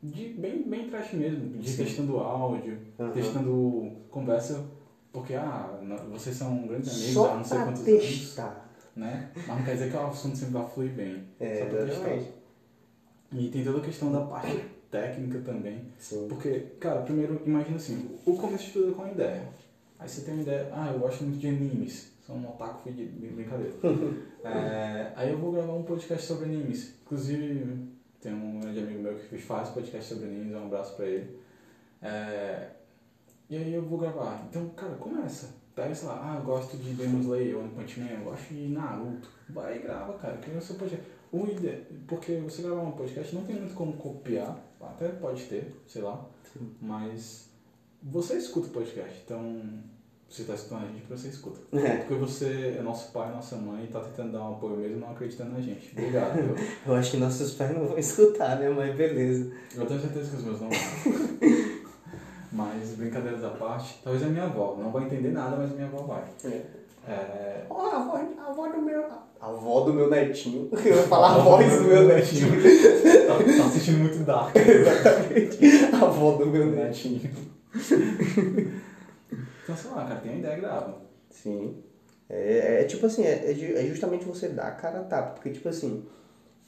[0.02, 1.84] de bem, bem trash mesmo, de Sim.
[1.84, 3.12] testando áudio, Aham.
[3.12, 4.62] testando conversa,
[5.10, 5.80] porque, ah,
[6.10, 8.70] vocês são grandes amigos há Só não sei quantos anos, testar.
[8.94, 9.30] né?
[9.34, 11.24] Mas não quer dizer que o assunto sempre vai fluir bem.
[11.40, 12.41] É, só pra testar.
[13.32, 15.80] E tem toda a questão da parte técnica também.
[15.98, 16.26] Sim.
[16.28, 19.48] Porque, cara, primeiro, imagina assim, o começo de tudo é com a ideia.
[19.98, 23.32] Aí você tem uma ideia, ah, eu gosto muito de animes, sou um otaku brin-
[23.34, 23.72] brincadeira.
[24.44, 26.94] É, aí eu vou gravar um podcast sobre animes.
[27.04, 27.76] Inclusive,
[28.20, 31.36] tem um grande amigo meu que faz podcast sobre animes, um abraço pra ele.
[32.02, 32.70] É,
[33.48, 34.44] e aí eu vou gravar.
[34.50, 35.54] Então, cara, começa.
[35.76, 38.68] Pega, sei lá, ah, eu gosto de Demon Slayer, One Punch Man, eu gosto de
[38.68, 39.28] Naruto.
[39.48, 41.06] Vai e grava, cara, cria o seu podcast.
[41.32, 45.74] O ide- Porque você gravar um podcast não tem muito como copiar, até pode ter,
[45.86, 46.24] sei lá,
[46.80, 47.48] mas
[48.02, 49.62] você escuta o podcast, então
[50.28, 51.60] você está escutando a gente porque você escuta.
[51.78, 51.96] É.
[51.98, 55.10] Porque você é nosso pai, nossa mãe e tá tentando dar um apoio mesmo não
[55.12, 55.90] acreditando na gente.
[55.92, 56.34] Obrigado.
[56.34, 56.54] viu?
[56.86, 58.68] Eu acho que nossos pais não vão escutar, né?
[58.68, 59.50] Mas beleza.
[59.74, 60.78] Eu tenho certeza que os meus não vão.
[62.52, 64.76] Mas, brincadeiras à parte, talvez a minha avó.
[64.78, 66.22] Não vai entender nada, mas a minha avó vai.
[66.44, 66.62] É...
[67.68, 69.04] Ó, a avó, a avó do meu.
[69.40, 70.68] A avó do meu netinho.
[70.84, 72.48] Eu ia falar a voz do meu netinho.
[73.26, 74.54] tá, tá assistindo muito Dark.
[74.56, 75.94] Exatamente.
[75.94, 77.30] A avó do meu netinho.
[79.64, 81.02] Então, sei lá, cara, tem uma ideia grava.
[81.30, 81.82] Sim.
[82.28, 85.34] É, é tipo assim, é, é é justamente você dar a cara a tapa.
[85.34, 86.06] Porque, tipo assim,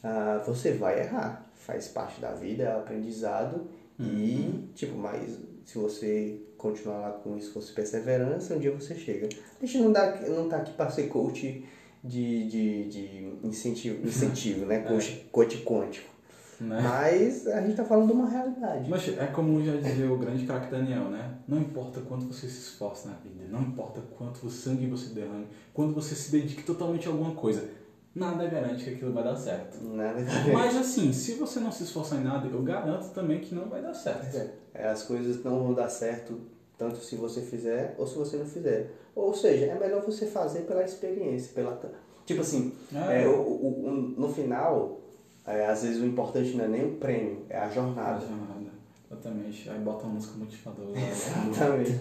[0.02, 1.46] ah, você vai errar.
[1.54, 3.68] Faz parte da vida, é aprendizado.
[3.98, 9.28] E, tipo, mas se você continuar lá com isso, fosse perseverança, um dia você chega.
[9.60, 11.64] A gente não, dá, não tá aqui pra ser coach
[12.02, 14.80] de, de, de incentivo, incentivo né?
[14.86, 16.14] Coach, coach quântico.
[16.60, 16.80] Né?
[16.80, 18.88] Mas a gente tá falando de uma realidade.
[18.88, 21.38] Mas é como já dizia o grande craque Daniel, né?
[21.48, 25.94] Não importa quanto você se esforce na vida, não importa quanto sangue você derrame, quando
[25.94, 27.68] você se dedique totalmente a alguma coisa,
[28.14, 29.82] nada garante que aquilo vai dar certo.
[29.84, 30.20] Nada
[30.52, 33.82] Mas assim, se você não se esforçar em nada, eu garanto também que não vai
[33.82, 34.50] dar certo.
[34.72, 36.40] É, as coisas não vão dar certo
[36.76, 38.90] tanto se você fizer ou se você não fizer.
[39.14, 41.80] Ou seja, é melhor você fazer pela experiência, pela
[42.26, 43.22] tipo assim, É.
[43.22, 45.00] é, o, o- o- no final,
[45.46, 48.20] é, às vezes o importante não é nem o prêmio, é a A jornada.
[48.20, 48.54] jornada.
[49.08, 49.70] Exatamente.
[49.70, 50.90] Aí bota uma música motivadora.
[50.98, 52.00] Exatamente.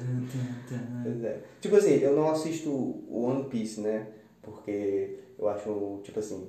[1.04, 1.42] Pois é.
[1.62, 4.08] Tipo assim, eu não assisto o One Piece, né?
[4.42, 6.48] Porque eu acho, tipo assim,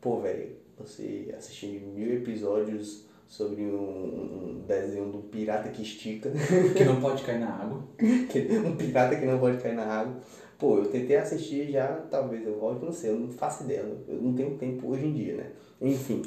[0.00, 6.30] pô, velho, você assistir mil episódios sobre um, um desenho de um pirata que estica.
[6.76, 7.82] Que não pode cair na água.
[8.00, 10.16] um pirata que não pode cair na água.
[10.58, 14.22] Pô, eu tentei assistir já, talvez eu volte, não sei, eu não faço ideia, eu
[14.22, 15.50] não tenho tempo hoje em dia, né?
[15.80, 16.22] Enfim.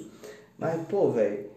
[0.57, 1.49] Mas, pô, velho,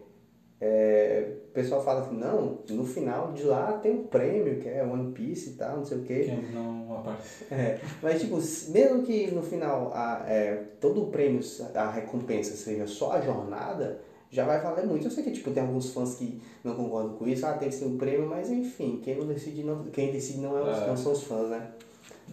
[0.59, 4.81] é, o pessoal fala assim, não, no final de lá tem um prêmio, que é
[4.81, 6.23] One Piece e tal, não sei o quê.
[6.23, 7.43] Que não aparece.
[7.51, 8.37] É, mas, tipo,
[8.71, 11.41] mesmo que no final a, é, todo o prêmio,
[11.75, 15.05] a recompensa seja só a jornada, já vai valer muito.
[15.05, 17.75] Eu sei que, tipo, tem alguns fãs que não concordam com isso, ah, tem que
[17.75, 20.87] ser um prêmio, mas enfim, quem não decide, não, quem decide não, é os, É.
[20.87, 21.67] não são os fãs, né?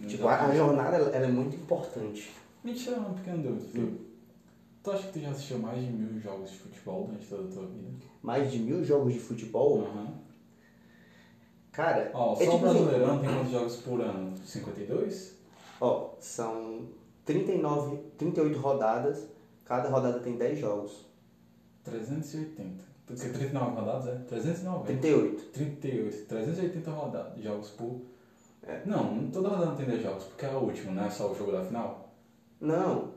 [0.07, 2.31] Tipo, a, a jornada, ela, ela é muito importante.
[2.63, 4.08] Me tira uma pequena dúvida, Felipe.
[4.81, 7.51] Tu acha que tu já assistiu mais de mil jogos de futebol durante toda a
[7.51, 7.89] tua vida?
[8.21, 10.13] Mais de mil jogos de futebol, Aham.
[11.71, 14.37] cara, Ó, é só o tipo assim, Brasileirão tem quantos jogos por ano?
[14.45, 15.35] 52?
[15.81, 16.87] ó, são
[17.25, 19.27] 39, 38 rodadas,
[19.65, 21.05] cada rodada tem 10 jogos.
[21.83, 22.83] 380.
[23.05, 24.15] Porque 39 rodadas é?
[24.27, 24.85] 390.
[24.85, 25.45] 38.
[25.51, 26.25] 38.
[26.27, 28.01] 380 rodadas, jogos por.
[28.63, 28.81] É.
[28.85, 31.35] Não, toda rodada não tem 10 jogos, porque é a última, não é só o
[31.35, 32.08] jogo da final.
[32.61, 33.11] Não,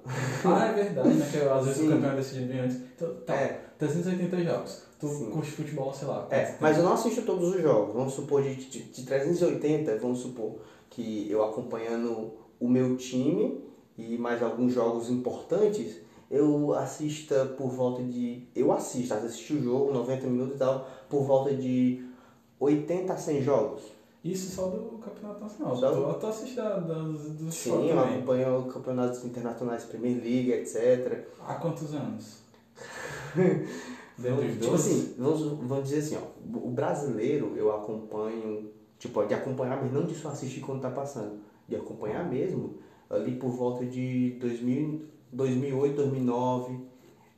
[0.44, 1.28] Ah, é verdade, né?
[1.30, 1.88] Que às vezes Sim.
[1.88, 2.76] o campeão é decidido bem antes.
[2.76, 3.60] Então, tá, É.
[3.78, 4.82] 380 jogos.
[5.00, 5.30] Tu Sim.
[5.30, 6.28] curte futebol, sei lá.
[6.30, 7.92] É, mas eu não assisto todos os jogos.
[7.94, 13.64] Vamos supor, de, de, de 380, vamos supor que eu acompanhando o meu time
[13.98, 15.96] e mais alguns jogos importantes,
[16.30, 18.46] eu assista por volta de.
[18.54, 22.04] Eu assisto, assisti o jogo, 90 minutos e tal, por volta de
[22.60, 23.82] 80 a 100 jogos.
[24.24, 25.76] Isso só do campeonato nacional.
[25.76, 28.14] Só Tu, tu assiste da, dos, dos Sim, eu também.
[28.14, 31.26] acompanho campeonatos internacionais, Premier League, etc.
[31.40, 32.38] Há quantos anos?
[34.18, 39.82] Dos Tipo assim, vamos, vamos dizer assim, ó, o brasileiro eu acompanho, tipo, de acompanhar,
[39.82, 42.76] mas não de só assistir quando tá passando, de acompanhar mesmo,
[43.10, 46.78] ali por volta de 2000, 2008, 2009,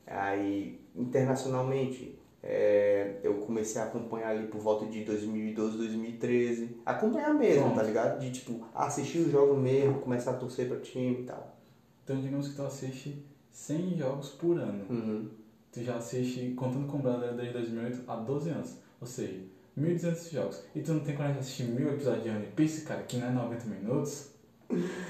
[0.06, 7.74] aí internacionalmente é, eu comecei a acompanhar ali por volta de 2012, 2013, acompanhar mesmo,
[7.74, 8.20] tá ligado?
[8.20, 11.56] De tipo, assistir o jogo mesmo, começar a torcer pra time e tal.
[12.04, 14.84] Então digamos que tu assiste 100 jogos por ano.
[14.90, 15.30] Uhum.
[15.72, 18.76] Tu já assiste, contando com o brasileiro desde 2008, há 12 anos.
[19.00, 19.40] Ou seja,
[19.78, 20.62] 1.200 jogos.
[20.74, 23.26] E tu não tem coragem de assistir mil episódios de One Piece, cara, que não
[23.26, 24.33] é 90 minutos?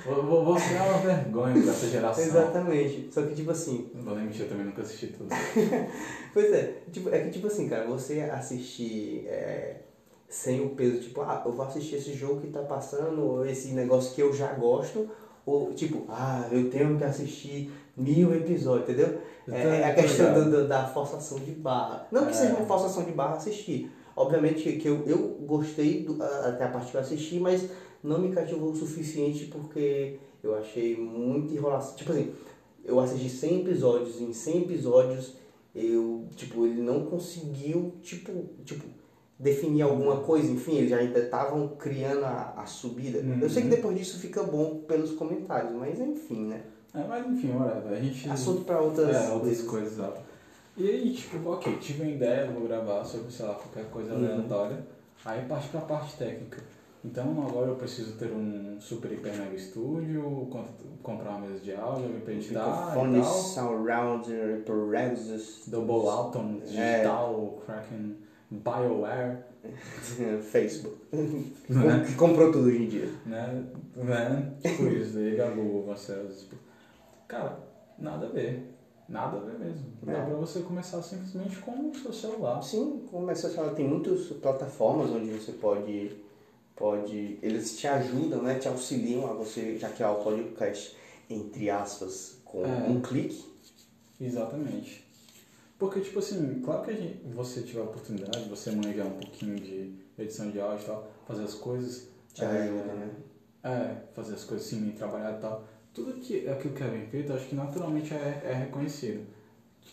[0.04, 2.24] Vou- Você é uma vergonha pra essa geração.
[2.24, 3.08] Exatamente.
[3.12, 5.28] Só que tipo assim, Não vou nem mentir, eu também nunca assisti tudo.
[6.32, 9.76] Pois é, tipo, é que tipo assim, cara, você assistir é,
[10.28, 13.68] sem o peso, tipo, ah, eu vou assistir esse jogo que tá passando, ou esse
[13.68, 15.08] negócio que eu já gosto,
[15.46, 19.20] ou tipo, ah, eu tenho que assistir mil episódios, entendeu?
[19.46, 20.44] Eu É, tô- é a tô questão ligado.
[20.50, 22.06] do- do- da forçação de barra.
[22.10, 22.32] Não que É.
[22.32, 23.90] seja uma forçação de barra assistir.
[24.16, 27.68] Obviamente que, eu, eu gostei do- até a parte que eu assisti, mas
[28.04, 31.96] não me cativou o suficiente porque eu achei muito enrolação.
[31.96, 32.30] Tipo assim,
[32.84, 35.34] eu assisti 100 episódios, em 100 episódios
[35.74, 38.86] eu, tipo, ele não conseguiu, tipo, tipo
[39.36, 43.18] definir alguma coisa, enfim, eles já ainda estavam criando a, a subida.
[43.42, 43.74] Eu sei que Uhum.
[43.74, 46.62] depois disso fica bom pelos comentários, mas enfim, né?
[46.94, 47.92] É, mas enfim, whatever.
[47.92, 48.28] A gente.
[48.28, 50.20] Assunto para outras, É, outras coisas, exato.
[50.76, 54.18] E aí, tipo, ok, tive uma ideia, vou gravar sobre, sei lá, qualquer coisa Uhum.
[54.18, 54.84] aleatória.
[55.24, 56.62] Aí parte pra parte técnica.
[57.04, 60.68] Então agora eu preciso ter um super hiper mega estúdio, comp-
[61.02, 63.22] comprar uma mesa de áudio, pra editar e tal.
[63.22, 66.66] surround, hyperexes, Double Alton, É.
[66.66, 68.16] digital, Kraken,
[68.50, 69.36] BioWare,
[70.50, 70.96] Facebook.
[71.68, 72.04] né?
[72.06, 73.08] Que comprou tudo hoje em dia.
[73.26, 73.64] né?
[73.96, 74.52] né?
[74.62, 76.28] Tipo isso, liga Google, Marcelo.
[76.28, 76.56] Tipo,
[77.28, 77.58] cara,
[77.98, 78.70] nada a ver.
[79.06, 79.84] Nada a ver mesmo.
[80.02, 80.24] Dá É.
[80.24, 82.62] pra você começar simplesmente com o seu celular.
[82.62, 86.16] Sim, como essa sala tem muitas plataformas onde você pode,
[86.76, 87.38] pode.
[87.42, 88.58] Eles te ajudam, né?
[88.58, 90.96] Te auxiliam a você já criar o podcast,
[91.28, 92.88] entre aspas, com É.
[92.88, 93.44] um clique.
[94.20, 95.04] Exatamente.
[95.78, 99.56] Porque, tipo assim, claro que a gente, você tiver a oportunidade, você manjar um pouquinho
[99.56, 102.08] de edição de áudio e tal, fazer as coisas.
[102.32, 103.10] Te é, ajuda, né?
[103.62, 105.64] É, fazer as coisas assim, trabalhar e tal.
[105.92, 109.26] Tudo que, aquilo que é bem feito, acho que naturalmente é, é reconhecido.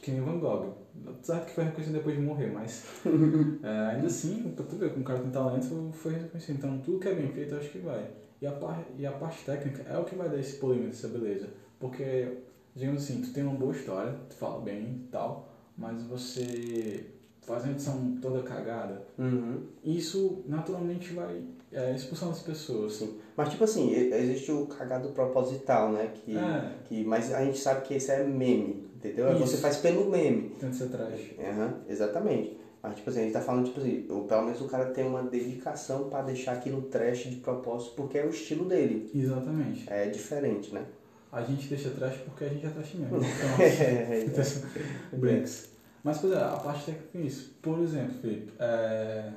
[0.01, 0.73] Que nem Van Gogh.
[1.21, 2.83] Certo que foi reconhecido depois de morrer, mas
[3.63, 6.57] é, ainda assim, pra tu ver, como o cara tem talento, foi reconhecido.
[6.57, 8.07] Então, tudo que é bem feito, acho que vai.
[8.41, 11.07] E a, par, e a parte técnica é o que vai dar esse polimento, essa
[11.07, 11.47] beleza.
[11.79, 12.37] Porque,
[12.75, 17.05] digamos assim, tu tem uma boa história, tu fala bem e tal, mas você
[17.41, 19.63] faz uma edição toda cagada, Uhum.
[19.83, 22.93] isso naturalmente vai é, expulsando as pessoas.
[22.93, 23.17] Sim.
[23.35, 26.11] Mas tipo assim, existe o cagado proposital, né?
[26.13, 26.75] Que, É.
[26.85, 29.29] que, mas a gente sabe que esse é meme, entendeu?
[29.29, 29.61] É Você Isso.
[29.61, 30.49] faz pelo meme.
[30.59, 31.31] Tenta ser trash.
[31.39, 32.57] Aham, exatamente.
[32.83, 35.05] Mas, tipo assim, a gente tá falando, tipo assim, ou pelo menos o cara tem
[35.05, 39.09] uma dedicação pra deixar aquilo trash de propósito, porque é o estilo dele.
[39.13, 39.85] Exatamente.
[39.91, 40.83] É diferente, né?
[41.31, 43.19] A gente deixa trash porque a gente é trash mesmo.
[43.61, 45.69] É, Então, Brinks.
[46.03, 47.55] Mas, pois é, a parte técnica é isso.
[47.61, 49.29] Por exemplo, Felipe, é,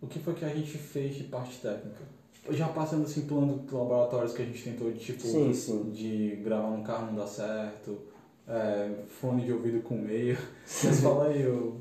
[0.00, 2.00] o que foi que a gente fez de parte técnica?
[2.50, 5.90] Já passando assim, plano laboratórios que a gente tentou, de, tipo, Sim, sim.
[5.90, 7.98] de gravar num carro não dá certo,
[8.48, 10.36] é, fone de ouvido com meio.
[10.84, 11.76] Mas fala aí, eu...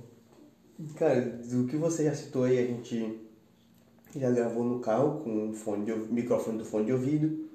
[0.96, 3.20] Cara, do que você já citou aí, a gente
[4.16, 7.48] já gravou no carro com um fone de, microfone do fone de ouvido.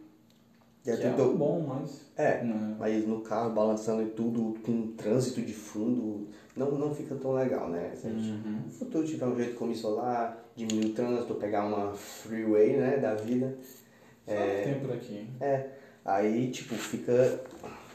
[0.84, 1.36] Já que é tentou.
[1.36, 2.00] bom, mas...
[2.16, 2.74] É, Né?
[2.78, 7.32] mas no carro balançando e tudo, com um trânsito de fundo, não, não fica tão
[7.34, 7.92] legal, né?
[7.94, 8.62] Se a gente Uhum.
[8.66, 13.14] no futuro tiver um jeito como isolar, diminuir o trânsito, pegar uma freeway, né, da
[13.14, 13.56] vida.
[14.26, 14.62] É...
[14.64, 15.28] Tem por aqui.
[15.40, 15.68] É,
[16.04, 17.40] aí, tipo, fica,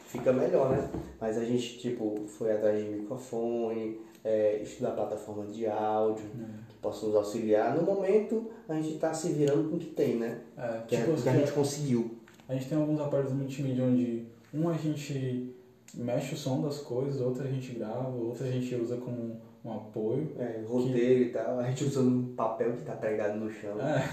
[0.08, 0.90] fica melhor, né?
[1.20, 6.46] Mas a gente, tipo, foi atrás de microfone, é, estudar plataforma de áudio É.
[6.70, 7.76] que possam nos auxiliar.
[7.76, 10.40] No momento, a gente tá se virando com o que tem, né?
[10.58, 12.12] É, Que, é- tipo, que a gente conseguiu.
[12.48, 15.54] A gente tem alguns aparelhos multimídia onde um a gente
[15.94, 19.40] mexe o som das coisas, outro a gente grava, outro a gente usa como
[19.70, 20.36] um apoio.
[20.38, 23.76] É, roteiro e tal, a gente usando um papel que tá pregado no chão.
[23.80, 24.04] É,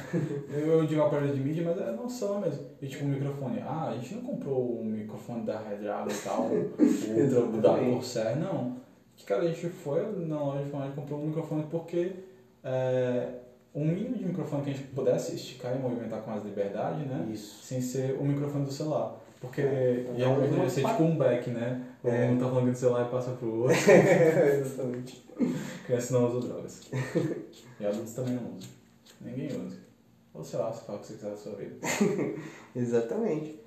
[0.52, 2.66] eu, digo aparelho de mídia, mas é só mesmo.
[2.80, 3.60] E tipo, o microfone.
[3.60, 6.50] Ah, a gente não comprou um microfone da Red Dragon e tal,
[7.56, 7.78] o da.
[7.78, 8.76] Corsair, não.
[9.16, 12.12] Que cara, a gente foi na loja de informática e comprou um microfone porque
[12.62, 13.28] é,
[13.72, 17.28] o mínimo de microfone que a gente pudesse esticar e movimentar com mais liberdade, né?
[17.32, 17.64] Isso.
[17.64, 19.20] sem ser o microfone do celular.
[19.44, 21.82] Porque É, e é uma- ia ser tipo um back, né?
[22.04, 22.26] É.
[22.30, 23.76] um tá falando do celular e passa pro outro.
[24.60, 25.24] Exatamente.
[25.86, 26.90] Criança não usa drogas.
[27.80, 28.70] E adultos também não usam.
[29.20, 29.78] Ninguém usa.
[30.32, 31.74] Ou sei lá, você fala o que você quiser da sua vida.
[32.74, 33.60] Exatamente.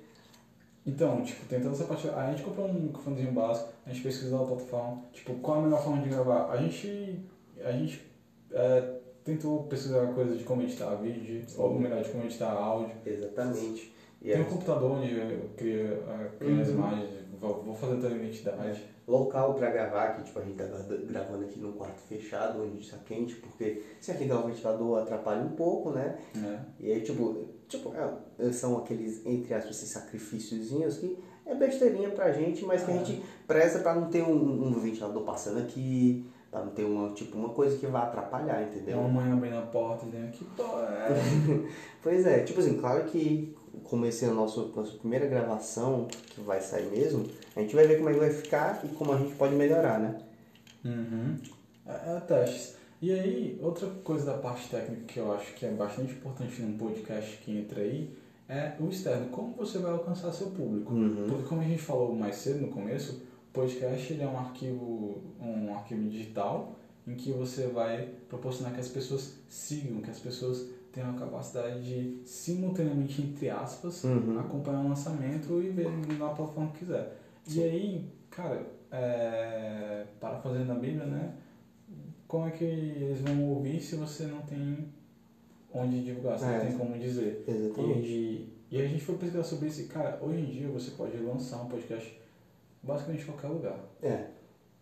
[0.86, 2.08] Então, tipo, tentando essa parte.
[2.08, 5.02] A gente comprou um microfonezinho básico, a gente pesquisou a plataforma.
[5.12, 6.50] Tipo, qual a melhor forma de gravar?
[6.50, 7.20] A gente.
[7.62, 8.02] A gente
[8.52, 12.94] é, tentou pesquisar coisas de como editar vídeo, ou melhor, de como editar áudio.
[13.04, 13.92] Exatamente.
[14.20, 15.98] E Tem é um computador onde eu crio,
[16.38, 17.08] crio as imagens,
[17.40, 18.84] vou, vou fazer toda a identidade.
[19.06, 22.80] local pra gravar, que tipo, a gente tá gra- gravando aqui num quarto fechado, onde
[22.80, 26.18] está quente, porque se aqui ligar o ventilador atrapalha um pouco, né?
[26.34, 26.60] Né?
[26.80, 27.92] E aí, tipo, tipo
[28.38, 32.98] é, são aqueles, entre aspas, sacrifíciozinhos que é besteirinha pra gente, mas que a É.
[32.98, 37.36] gente preza pra não ter um, um ventilador passando aqui, pra não ter uma, tipo,
[37.38, 38.98] uma coisa que vá atrapalhar, É entendeu?
[38.98, 41.08] uma mãe abrindo a porta e dizendo que porra é.
[42.02, 46.40] Pois é, tipo assim, claro que como esse é a nossa, nossa primeira gravação, que
[46.40, 49.18] vai sair mesmo, a gente vai ver como é que vai ficar e como a
[49.18, 50.20] gente pode melhorar, né?
[50.84, 51.36] Uhum.
[51.86, 52.76] É, é testes.
[53.00, 56.76] E aí, outra coisa da parte técnica que eu acho que é bastante importante num
[56.76, 58.12] podcast que entra aí
[58.48, 59.28] é o externo.
[59.28, 60.92] Como você vai alcançar seu público?
[60.92, 61.26] Uhum.
[61.28, 65.22] Porque como a gente falou mais cedo no começo, o podcast ele é um arquivo,
[65.40, 70.66] um arquivo digital em que você vai proporcionar que as pessoas sigam, que as pessoas
[70.98, 74.40] tenham a capacidade de simultaneamente, entre aspas, Uhum.
[74.40, 77.16] acompanhar o lançamento e ver na plataforma que quiser.
[77.48, 81.34] E aí, cara, é, parafraseando a Bíblia, né?
[82.26, 84.88] Como é que eles vão ouvir se você não tem
[85.72, 86.58] onde divulgar, se É.
[86.58, 87.44] não tem como dizer?
[87.46, 88.06] Exatamente.
[88.08, 91.16] E, e a gente foi pesquisar sobre isso e, cara, hoje em dia você pode
[91.18, 92.20] lançar um podcast
[92.82, 93.78] basicamente em qualquer lugar.
[94.02, 94.26] É.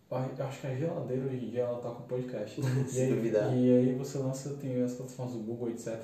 [0.09, 2.59] Eu acho que a geladeira hoje em dia ela tá com podcast.
[2.61, 3.53] e, Se aí, duvidar.
[3.55, 5.99] e aí você lança, tem as plataformas do Google, etc.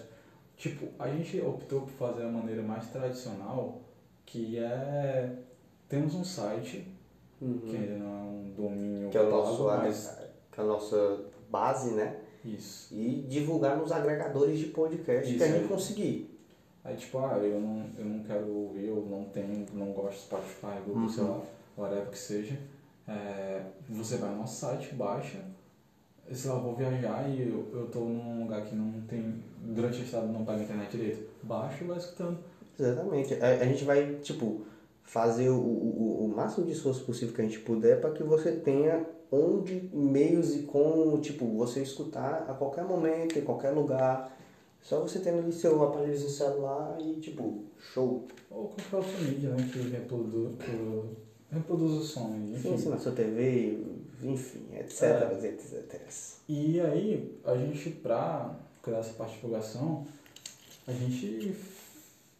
[0.58, 3.82] Tipo, a gente optou por fazer a maneira mais tradicional,
[4.26, 5.32] que é.
[5.88, 6.88] Temos um site,
[7.42, 7.60] Uhum.
[7.60, 10.18] que ainda não é um domínio Que é o pago, nosso, mas.
[10.52, 12.18] que é a nossa base, né?
[12.46, 12.94] Isso.
[12.96, 15.68] E divulgar nos agregadores de podcast que Isso a gente aí.
[15.68, 16.40] conseguir.
[16.84, 20.22] Aí tipo, ah, eu não, eu não quero ouvir, eu não tenho, não gosto de
[20.24, 21.10] Spotify, Google, Uhum.
[21.10, 21.42] sei lá,
[21.78, 22.58] whatever que seja.
[23.08, 25.40] É, você vai no nosso site, baixa,
[26.32, 30.04] sei lá, vou viajar e eu, eu tô num lugar que não tem, durante a
[30.04, 31.30] estrada não pega internet direito.
[31.44, 32.38] Baixa e vai escutando.
[32.80, 33.34] Exatamente.
[33.36, 34.62] A, a gente vai, tipo,
[35.04, 38.52] fazer o, o, o máximo de esforço possível que a gente puder para que você
[38.54, 44.32] tenha onde, meios e como, tipo, você escutar a qualquer momento, em qualquer lugar.
[44.82, 48.28] Só você tendo ali seu aparelhozinho celular e, tipo, show.
[48.52, 50.72] Ou qualquer outra mídia, né, que reproduz, que
[51.54, 52.74] reproduz o som, enfim.
[52.74, 53.78] Enfim, na sua TV,
[54.22, 55.48] enfim, etc, É.
[55.48, 56.10] etc.
[56.50, 60.06] E aí, a gente, pra criar essa parte de divulgação,
[60.88, 61.56] a gente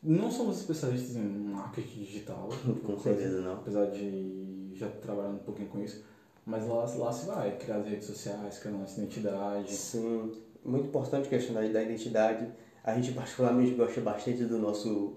[0.02, 2.50] não somos especialistas em marketing digital.
[2.86, 3.54] Com certeza não.
[3.54, 6.04] Apesar de já trabalhar um pouquinho com isso.
[6.46, 9.72] Mas lá, lá se vai, criar as redes sociais, criar nossa identidade.
[9.72, 10.34] Sim,
[10.66, 12.48] muito importante a questão da da identidade.
[12.84, 15.16] A gente particularmente gosta bastante do nosso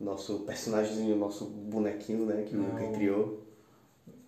[0.00, 2.70] nosso personagemzinho, nosso bonequinho, né, que o Não.
[2.70, 3.42] Luca criou.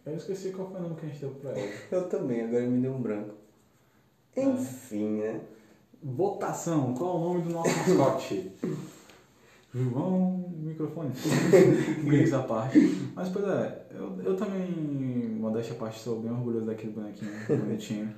[0.05, 1.73] Eu esqueci qual foi o nome que a gente deu pra ele.
[1.91, 3.35] Eu também, agora me deu um branco.
[4.37, 5.41] Enfim, né?
[6.03, 8.51] Votação, qual é o nome do nosso mascote?
[9.75, 11.11] João, microfone.
[12.05, 12.79] Brinks à parte.
[13.15, 14.71] Mas, pois é, eu, eu também,
[15.39, 18.15] modéstia à parte, sou bem orgulhoso daquele bonequinho bonitinho.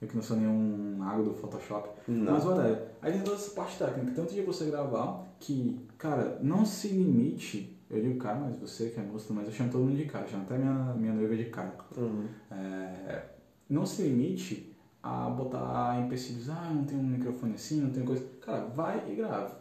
[0.00, 1.88] Eu que não sou nenhum mago do Photoshop.
[2.06, 2.32] Não.
[2.32, 6.66] Mas olha, aí tem toda essa parte técnica, tanto de você gravar, que, cara, não
[6.66, 7.74] se limite.
[7.88, 10.26] Eu digo cara, mas você que é moço, mas eu chamo todo mundo de cara,
[10.26, 11.72] chamo até minha, minha noiva de cara.
[11.96, 12.26] Uhum.
[12.50, 13.24] É,
[13.70, 18.24] não se limite a botar empecilhos, ah, não tenho um microfone assim, não tenho coisa.
[18.40, 19.56] Cara, vai e grava.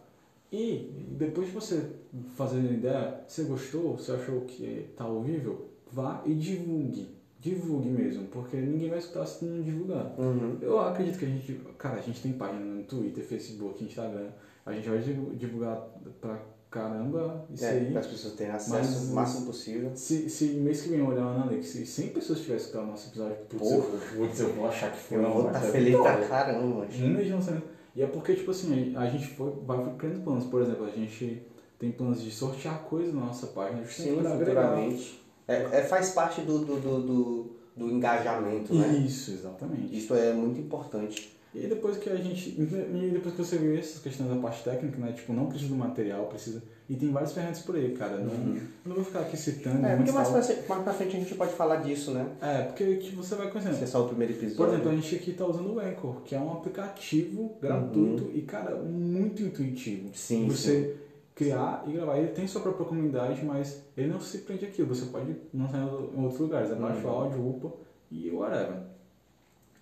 [0.51, 1.91] E depois de você
[2.35, 7.14] fazer uma ideia, você gostou, você achou que tá horrível, vá e divulgue.
[7.49, 10.13] Divulgue mesmo, porque ninguém vai escutar se não divulgar.
[10.17, 10.57] Uhum.
[10.61, 14.29] Eu acredito que a gente, cara, a gente tem página no Twitter, Facebook, Instagram,
[14.65, 15.77] a gente vai divu- divulgar
[16.19, 16.39] pra
[16.71, 17.91] caramba isso É, aí.
[17.91, 19.91] para as pessoas terem acesso o máximo possível.
[19.93, 22.91] Se, se mês que vem eu olhar na Alex, se 100 pessoas tivessem escutado o
[22.91, 23.87] nosso episódio, putz, Porra.
[23.87, 26.27] eu, putz, eu vou achar que foi Eu uma vou estar baita feliz pra vitória.
[26.27, 26.87] caramba.
[26.91, 27.63] Um mês de lançamento.
[27.95, 30.45] E é porque, tipo assim, a gente foi, vai criando planos.
[30.45, 31.43] Por exemplo, a gente
[31.79, 35.24] tem planos de sortear coisas na nossa página, justamente Sim, futuramente.
[35.47, 38.87] É, é, faz parte do, do, do, do, do engajamento, né?
[39.05, 39.95] Isso, exatamente.
[39.97, 41.33] Isso é muito importante.
[41.53, 42.49] E depois que a gente.
[42.49, 45.13] E depois que você viu essas questões da parte técnica, né?
[45.13, 46.61] Tipo, não precisa do material, precisa.
[46.89, 48.17] E tem várias ferramentas por aí, cara.
[48.17, 48.59] Não, Uhum.
[48.85, 49.77] não vou ficar aqui citando.
[49.85, 52.27] É, muito porque mais pra, mais pra frente a gente pode falar disso, né?
[52.41, 53.73] É, porque que você vai conhecendo.
[53.75, 54.57] Esse é só o primeiro episódio.
[54.57, 58.41] Por exemplo, a gente aqui tá usando o Anchor, que é um aplicativo gratuito e,
[58.41, 60.07] cara, muito intuitivo.
[60.07, 60.13] Uhum.
[60.13, 60.95] Sim, Você
[61.35, 62.17] criar e gravar.
[62.17, 64.95] Ele tem sua própria comunidade, mas ele não se prende aquilo.
[64.95, 66.71] Você pode lançar em outros lugares.
[66.71, 67.15] Abaixa o Uhum.
[67.21, 67.73] áudio, upa
[68.09, 68.79] e whatever.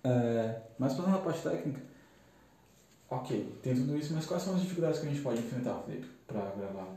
[0.02, 1.80] É, mas passando na parte técnica,
[3.10, 6.08] ok, tem tudo isso, mas quais são as dificuldades que a gente pode enfrentar, Felipe,
[6.26, 6.88] pra gravar?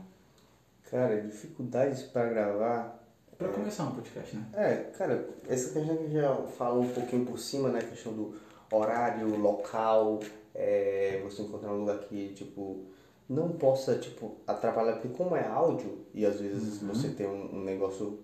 [0.90, 2.98] Cara, dificuldades pra gravar.
[3.36, 4.44] Pra começar um podcast, né?
[4.52, 7.78] É, cara, essa questão que a gente já falou um pouquinho por cima, né?
[7.78, 8.34] A questão do
[8.72, 10.18] horário, local,
[10.52, 12.86] é, você encontrar um lugar que, tipo,
[13.28, 16.88] não possa, tipo, atrapalhar, porque como é áudio, e às vezes Uhum.
[16.88, 18.20] você tem um, um negócio,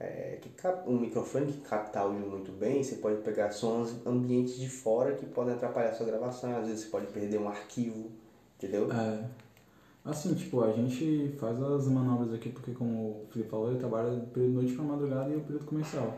[0.00, 4.56] é, que cap, um microfone que capta áudio muito bem, você pode pegar sons ambientes
[4.58, 8.10] de fora que podem atrapalhar a sua gravação, às vezes você pode perder um arquivo,
[8.56, 8.90] entendeu?
[8.92, 9.24] É.
[10.04, 12.92] Assim, tipo, a gente faz as manobras aqui porque, como
[13.24, 16.14] o Felipe falou, ele trabalha do período noite pra madrugada e o período comercial.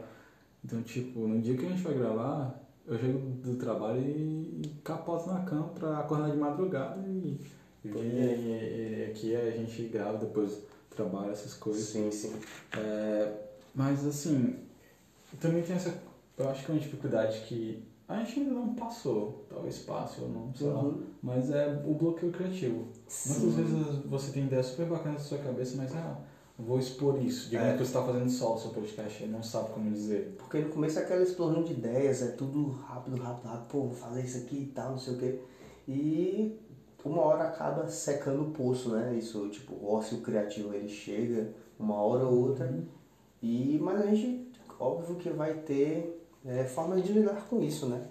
[0.63, 4.69] Então, tipo, no dia que a gente vai gravar, eu chego do trabalho e, e
[4.85, 7.41] capoto na cama pra acordar de madrugada e,
[7.85, 10.59] e, Pois e- aqui a gente grava, depois
[10.91, 11.85] trabalha essas coisas.
[11.85, 12.35] Sim, sim.
[12.77, 13.33] É,
[13.75, 14.57] mas assim,
[15.41, 15.95] também tem essa.
[16.37, 20.31] Eu acho que é uma dificuldade que A gente ainda não passou, talvez passe ou
[20.31, 20.83] não, sei lá.
[20.83, 21.03] Uhum.
[21.23, 22.87] Mas é o bloqueio criativo.
[23.07, 23.49] Sim.
[23.49, 26.17] Muitas vezes você tem ideias super bacanas na sua cabeça, mas ah,
[26.59, 27.51] vou expor isso.
[27.51, 27.73] Digamos É.
[27.73, 30.35] que você está fazendo só o seu podcast e não sabe como dizer.
[30.39, 33.91] Porque no começo é aquela explosão de ideias, é tudo rápido, rápido, rápido, pô, vou
[33.95, 35.39] fazer isso aqui e tal, não sei o quê.
[35.87, 36.57] E
[37.09, 39.17] uma hora acaba secando o poço, né?
[39.17, 41.49] Isso, tipo, o ócio criativo ele chega
[41.79, 42.73] uma hora ou outra.
[43.43, 48.07] E, mas a gente, óbvio que vai ter é, formas de lidar com isso, né?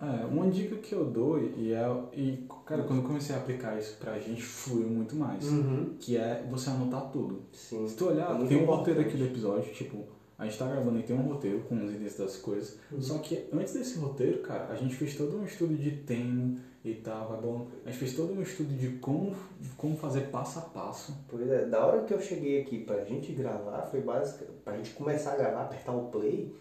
[0.00, 1.86] É, uma dica que eu dou, e é.
[2.12, 5.48] E, cara, quando eu comecei a aplicar isso pra gente, fluiu muito mais.
[5.48, 5.94] Uhum.
[6.00, 7.42] Que é você anotar tudo.
[7.52, 7.86] Sim.
[7.86, 9.98] Se tu olhar, É tem um roteiro aqui do episódio, tipo,
[10.36, 12.78] a gente tá gravando e tem um roteiro com os itens das coisas.
[12.90, 13.00] Uhum.
[13.00, 16.94] Só que antes desse roteiro, cara, a gente fez todo um estudo de tema e
[16.94, 17.68] tal, vai bom.
[17.84, 19.34] A gente fez todo um estudo de como,
[19.76, 21.14] como fazer passo a passo.
[21.28, 24.90] Pois é, da hora que eu cheguei aqui pra gente gravar, foi básica, pra gente
[24.90, 26.54] começar a gravar, apertar o play,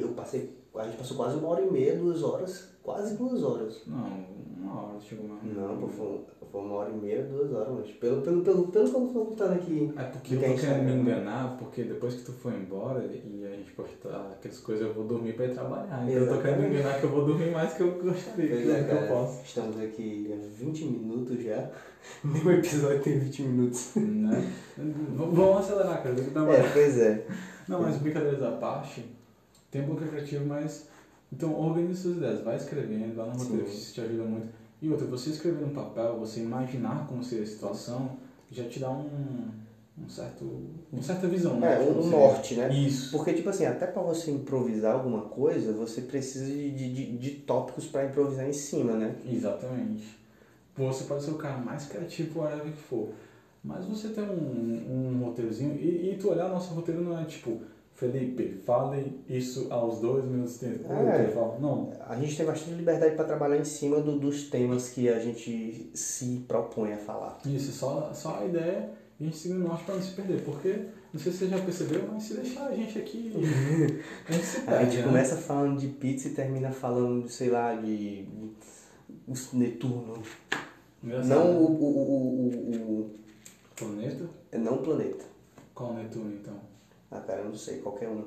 [0.00, 3.82] eu passei, a gente passou quase uma hora e meia, duas horas, quase duas horas.
[3.86, 4.26] Não,
[4.58, 5.42] uma hora chegou mais.
[5.44, 6.24] Não, pô, foi,
[6.56, 9.24] foi uma hora e meia, duas horas, mas pelo, pelo, pelo, pelo que eu tô
[9.26, 9.92] contando aqui.
[9.94, 13.04] É porque eu tô gente tá querendo me enganar, porque depois que tu for embora
[13.04, 16.02] e a gente postar aquelas coisas, eu vou dormir pra ir trabalhar.
[16.08, 18.68] Então eu tô querendo me enganar que eu vou dormir mais que eu gostaria, Pois
[18.70, 19.42] é, que eu cara, posso.
[19.44, 21.70] estamos aqui há 20 minutos já,
[22.24, 23.96] nenhum episódio tem 20 minutos.
[23.96, 24.52] Né?
[25.14, 26.38] Vamos acelerar, cara, tem que.
[26.38, 27.26] É, pois é.
[27.68, 29.04] Não, mas brincadeiras à parte,
[29.70, 30.88] tem um criativo, mas.
[31.30, 34.65] Então organize suas ideias, vai escrevendo, vai no roteiro, que isso te ajuda muito.
[34.80, 38.18] E outra, você escrever no papel, você imaginar como seria a situação,
[38.50, 39.48] já te dá um,
[39.98, 40.44] um certo.
[40.92, 41.74] uma certa visão, né?
[41.74, 42.18] É, um, um seria.
[42.18, 42.72] norte, né?
[42.72, 43.10] Isso.
[43.16, 47.86] Porque, tipo assim, até pra você improvisar alguma coisa, você precisa de, de, de tópicos
[47.86, 49.14] pra improvisar em cima, né?
[49.26, 50.16] Exatamente.
[50.76, 53.08] Você pode ser o cara mais criativo, whatever que for.
[53.64, 57.60] Mas você tem um, um roteirozinho, e, e tu olhar nosso roteiro não é tipo,
[57.96, 60.92] Felipe, fale isso aos dois minutos de tempo.
[60.92, 61.32] É.
[61.58, 65.18] Não, A gente tem bastante liberdade pra trabalhar em cima do- dos temas que a
[65.18, 67.38] gente se propõe a falar.
[67.46, 70.42] Isso, só, só a ideia e a gente seguir o norte pra não se perder.
[70.44, 73.32] Porque, não sei se você já percebeu, mas se deixar a gente aqui,
[74.28, 74.84] a gente se A perde.
[74.90, 75.04] gente né?
[75.08, 77.96] começa falando de pizza e termina falando, sei lá, de.
[78.24, 78.28] de
[79.26, 80.22] os Netuno.
[81.02, 81.58] Engraçado, Não né?
[81.60, 83.10] o, o, o, o,
[83.74, 84.24] Planeta?
[84.52, 85.24] o- Não o planeta.
[85.74, 86.75] Qual Netuno, então?
[87.10, 88.24] Ah, cara, eu não sei, qualquer um.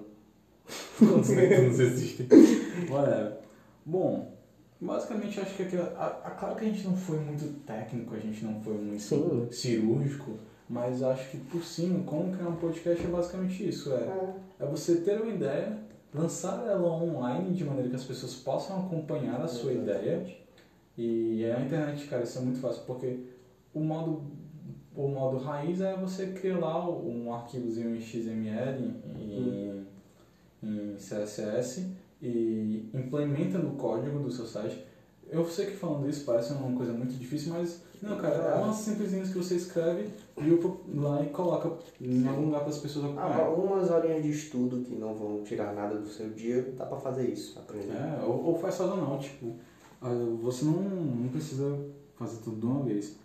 [0.99, 2.27] Quantos Netunos existem?
[2.89, 3.37] Whatever.
[3.85, 4.33] Bom,
[4.79, 8.19] basicamente acho que aquilo, a, a- claro que a gente não foi muito técnico, a
[8.19, 9.49] gente não foi muito Sim.
[9.51, 10.37] cirúrgico,
[10.69, 13.91] mas acho que por cima, como criar um podcast é basicamente isso.
[13.93, 15.77] É, é você ter uma ideia,
[16.13, 20.25] lançar ela online de maneira que as pessoas possam acompanhar a sua ideia.
[20.97, 23.19] E a internet, cara, isso é muito fácil, porque
[23.73, 24.23] o modo,
[24.95, 29.85] o modo raiz é você criar lá um arquivozinho em XML, em,
[30.63, 31.85] em CSS,
[32.21, 34.83] e implementa no código do seu site.
[35.29, 38.77] Eu sei que falando isso parece uma coisa muito difícil, mas não, cara, é umas
[38.77, 41.71] simplesinhas que você escreve e lá e coloca
[42.01, 43.45] em algum lugar para as pessoas Ah, acompanharem.
[43.45, 47.29] algumas horinhas de estudo que não vão tirar nada do seu dia, dá pra fazer
[47.29, 47.91] isso, aprender.
[47.93, 49.53] É, ou, ou faz sazonal, tipo,
[50.01, 50.09] ah,
[50.41, 51.77] você não, não precisa
[52.15, 53.17] fazer tudo de uma vez.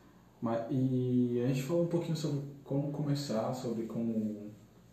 [0.44, 4.50] Mas, e a gente falou um pouquinho sobre como começar, sobre como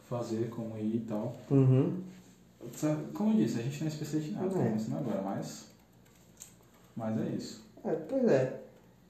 [0.10, 1.36] fazer, como ir e tal.
[1.52, 1.98] Uhum.
[3.14, 4.62] Como eu disse, a gente não é especialista em nada, É.
[4.62, 4.70] é.
[4.70, 5.66] começando agora, mas,
[6.96, 7.66] mas é isso.
[7.84, 8.62] É, pois é.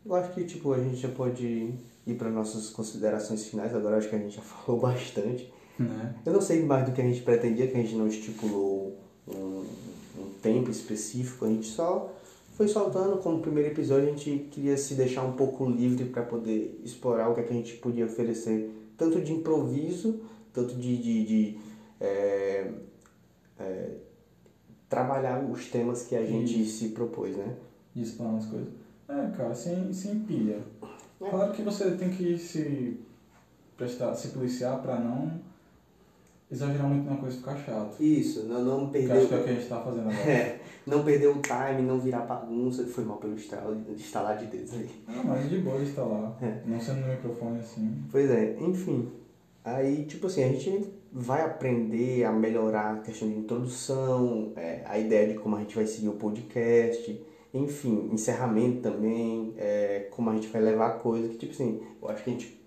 [0.04, 1.76] Eu acho que tipo, a gente já pode
[2.08, 3.76] ir para nossas considerações finais.
[3.76, 5.54] Agora acho que a gente já falou bastante.
[5.78, 6.16] Né?
[6.26, 9.64] Eu não sei mais do que a gente pretendia, que a gente não estipulou um,
[10.18, 11.46] um tempo específico.
[11.46, 12.12] A gente só
[12.62, 13.18] foi soltando.
[13.18, 17.34] Como primeiro episódio, a gente queria se deixar um pouco livre para poder explorar o
[17.34, 20.22] que, é que a gente podia oferecer, tanto de improviso,
[20.54, 21.60] tanto de, de, de,
[22.00, 22.72] é,
[23.60, 23.90] é,
[24.88, 27.56] trabalhar os temas que a gente se propôs, né?
[27.96, 28.70] E explanar as coisas.
[29.10, 30.60] É, cara, sem, sem pilha.
[31.20, 31.30] É.
[31.30, 33.00] Claro que você tem que se
[33.76, 35.32] prestar, se policiar pra não
[36.52, 38.04] exagerar muito na coisa e ficar chato.
[38.04, 39.18] Isso, não, não Que perder.
[39.18, 40.30] acho que é o que a gente tá fazendo agora.
[40.30, 44.90] É, não perder o time, não virar bagunça, foi mal pelo estalar de dedos aí.
[45.08, 46.38] Não, mas de boa lá.
[46.42, 46.62] É.
[46.66, 48.04] Não sendo no microfone assim.
[48.12, 49.10] Pois é, enfim.
[49.64, 54.98] Aí, tipo assim, a gente vai aprender a melhorar a questão de introdução, é, a
[54.98, 57.22] ideia de como a gente vai seguir o podcast,
[57.54, 62.10] enfim, encerramento também, é, como a gente vai levar a coisa, que tipo assim, eu
[62.10, 62.61] acho que a gente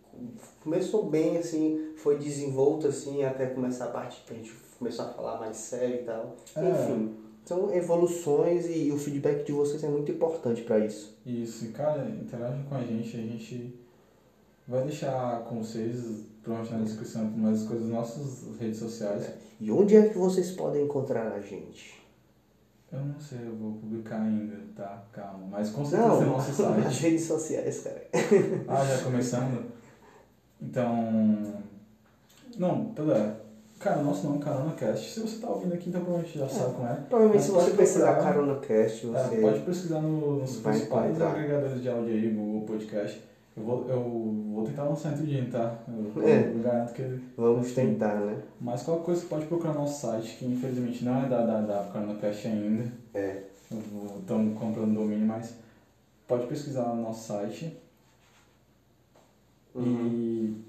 [0.62, 5.08] começou bem, assim, foi desenvolto, assim, até começar a parte que a gente começou a
[5.08, 6.36] falar mais sério e tal.
[6.56, 6.60] É.
[6.70, 11.16] Enfim, são evoluções e o feedback de vocês é muito importante para isso.
[11.26, 13.78] Isso, e, cara, interage com a gente, a gente
[14.66, 19.30] vai deixar com vocês, provavelmente na descrição, mais coisas das nossas redes sociais.
[19.60, 22.02] E onde é que vocês podem encontrar a gente?
[22.92, 25.04] Eu não sei, eu vou publicar ainda, tá?
[25.12, 25.46] Calma.
[25.50, 26.80] Mas com certeza Não, nosso site.
[26.80, 28.06] nas redes sociais, cara.
[28.68, 29.64] Ah, já começando?
[30.64, 31.54] Então.
[32.58, 33.42] Não, pera.
[33.80, 35.10] Cara, nosso nome é CaronaCast.
[35.12, 36.94] Se você tá ouvindo aqui, então provavelmente já sabe como é.
[37.08, 38.14] Provavelmente se pode você pesquisar.
[38.22, 39.36] Carona Cast, É, você.
[39.42, 41.30] pode pesquisar no- nos principais encontrar.
[41.32, 43.20] agregadores de áudio aí, Google Podcast.
[43.56, 44.00] Eu vou, eu
[44.54, 45.76] vou tentar lançar em tudinho, tá?
[45.86, 46.50] Eu, É.
[46.54, 47.20] eu garanto que.
[47.36, 48.38] Vamos tentar, né?
[48.60, 51.60] Mas qualquer coisa você pode procurar no nosso site, que infelizmente não é da, da,
[51.60, 52.90] da CaronaCast ainda.
[53.12, 53.42] É.
[54.20, 55.54] Estamos comprando domínio, mas
[56.26, 57.76] pode pesquisar no nosso site.
[59.74, 60.06] Uhum.
[60.06, 60.64] E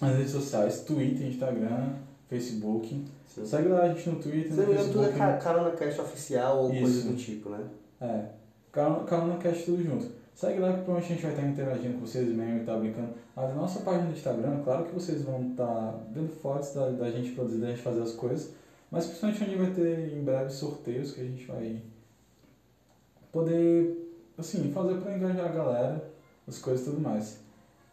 [0.00, 1.94] nas redes sociais, Twitter, Instagram,
[2.28, 3.04] Facebook.
[3.28, 3.46] Sim.
[3.46, 5.18] Segue lá a gente no Twitter, Se no engano, tudo é Facebook.
[5.18, 7.08] Ca- Carona Cast oficial ou coisa Isso.
[7.08, 7.64] do tipo, né?
[8.00, 8.24] É,
[8.72, 10.06] Carona Carona Cast tudo junto.
[10.34, 13.08] Segue lá que provavelmente a gente vai estar interagindo com vocês mesmo e tá brincando.
[13.36, 17.32] A nossa página do Instagram, claro que vocês vão estar vendo fotos da, da gente
[17.32, 18.50] produzir, da gente fazer as coisas,
[18.90, 21.82] mas principalmente a gente vai ter em breve sorteios que a gente vai
[23.30, 23.96] poder,
[24.38, 26.04] assim, fazer para engajar a galera,
[26.48, 27.38] as coisas e tudo mais.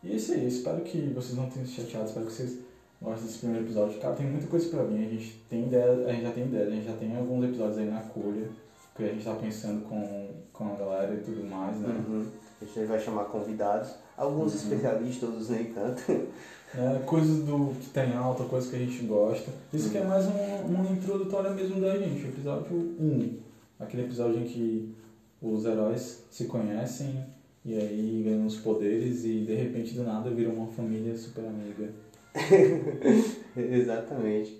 [0.08, 2.60] E é isso aí, espero que vocês não tenham se chateado, espero que vocês
[3.02, 4.00] gostem desse primeiro episódio.
[4.00, 6.68] Cara, tem muita coisa pra vir, a gente tem ideia, a gente já tem ideia,
[6.68, 8.48] a gente já tem alguns episódios aí na colha,
[8.96, 12.04] que a gente tá pensando com, com a galera e tudo mais, né?
[12.08, 12.26] Uhum.
[12.62, 14.60] A gente vai chamar convidados, alguns Uhum.
[14.60, 16.02] especialistas, outros nem tanto.
[16.76, 19.50] É, coisas do que tem alta, coisas que a gente gosta.
[19.72, 23.38] Isso aqui é mais um, uma introdutória mesmo da gente, o episódio 1.
[23.80, 24.94] Aquele episódio em que
[25.42, 27.24] os heróis se conhecem
[27.68, 31.90] e aí ganham os poderes e de repente do nada viram uma família super amiga.
[33.58, 34.58] Exatamente.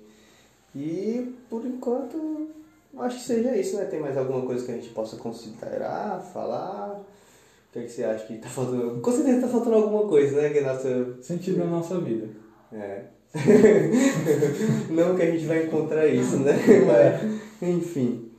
[0.76, 2.50] E por enquanto,
[2.98, 3.86] acho que seja isso, né?
[3.86, 7.00] Tem mais alguma coisa que a gente possa considerar, falar?
[7.00, 9.00] O que, é que você acha que tá faltando?
[9.00, 10.50] Com certeza tá faltando alguma coisa, né?
[10.50, 11.16] Que é nossa.
[11.22, 12.28] Sentido na nossa vida.
[12.74, 13.06] É.
[14.92, 16.54] Não que a gente vai encontrar isso, né?
[16.86, 18.32] Mas, enfim.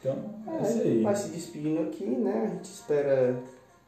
[0.00, 0.31] Então,
[0.64, 1.02] é É, isso aí.
[1.02, 2.42] vai se despedindo aqui, né?
[2.44, 3.36] A gente espera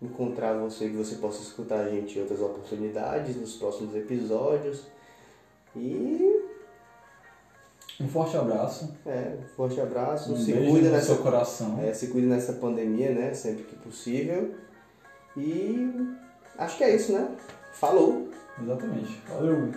[0.03, 4.83] encontrar você, que você possa escutar a gente em outras oportunidades, nos próximos episódios.
[5.77, 6.41] E
[8.01, 8.93] Um forte abraço.
[9.07, 11.81] é, um forte abraço, Um se cuida nessa seu coração.
[11.83, 13.33] É, se cuide nessa pandemia, né?
[13.35, 14.55] Sempre que possível.
[15.37, 15.91] E
[16.59, 17.29] acho que é isso, né?
[17.73, 18.29] Falou!
[18.63, 19.21] Exatamente.
[19.29, 19.73] Valeu!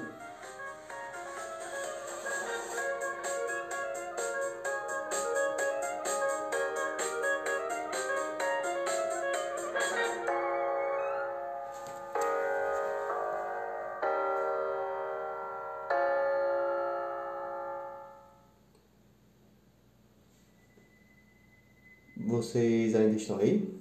[22.48, 23.78] Vocês ainda estão aí?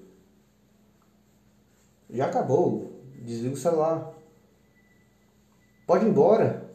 [2.11, 3.01] Já acabou.
[3.23, 4.13] Desliga o celular.
[5.87, 6.66] Pode ir embora.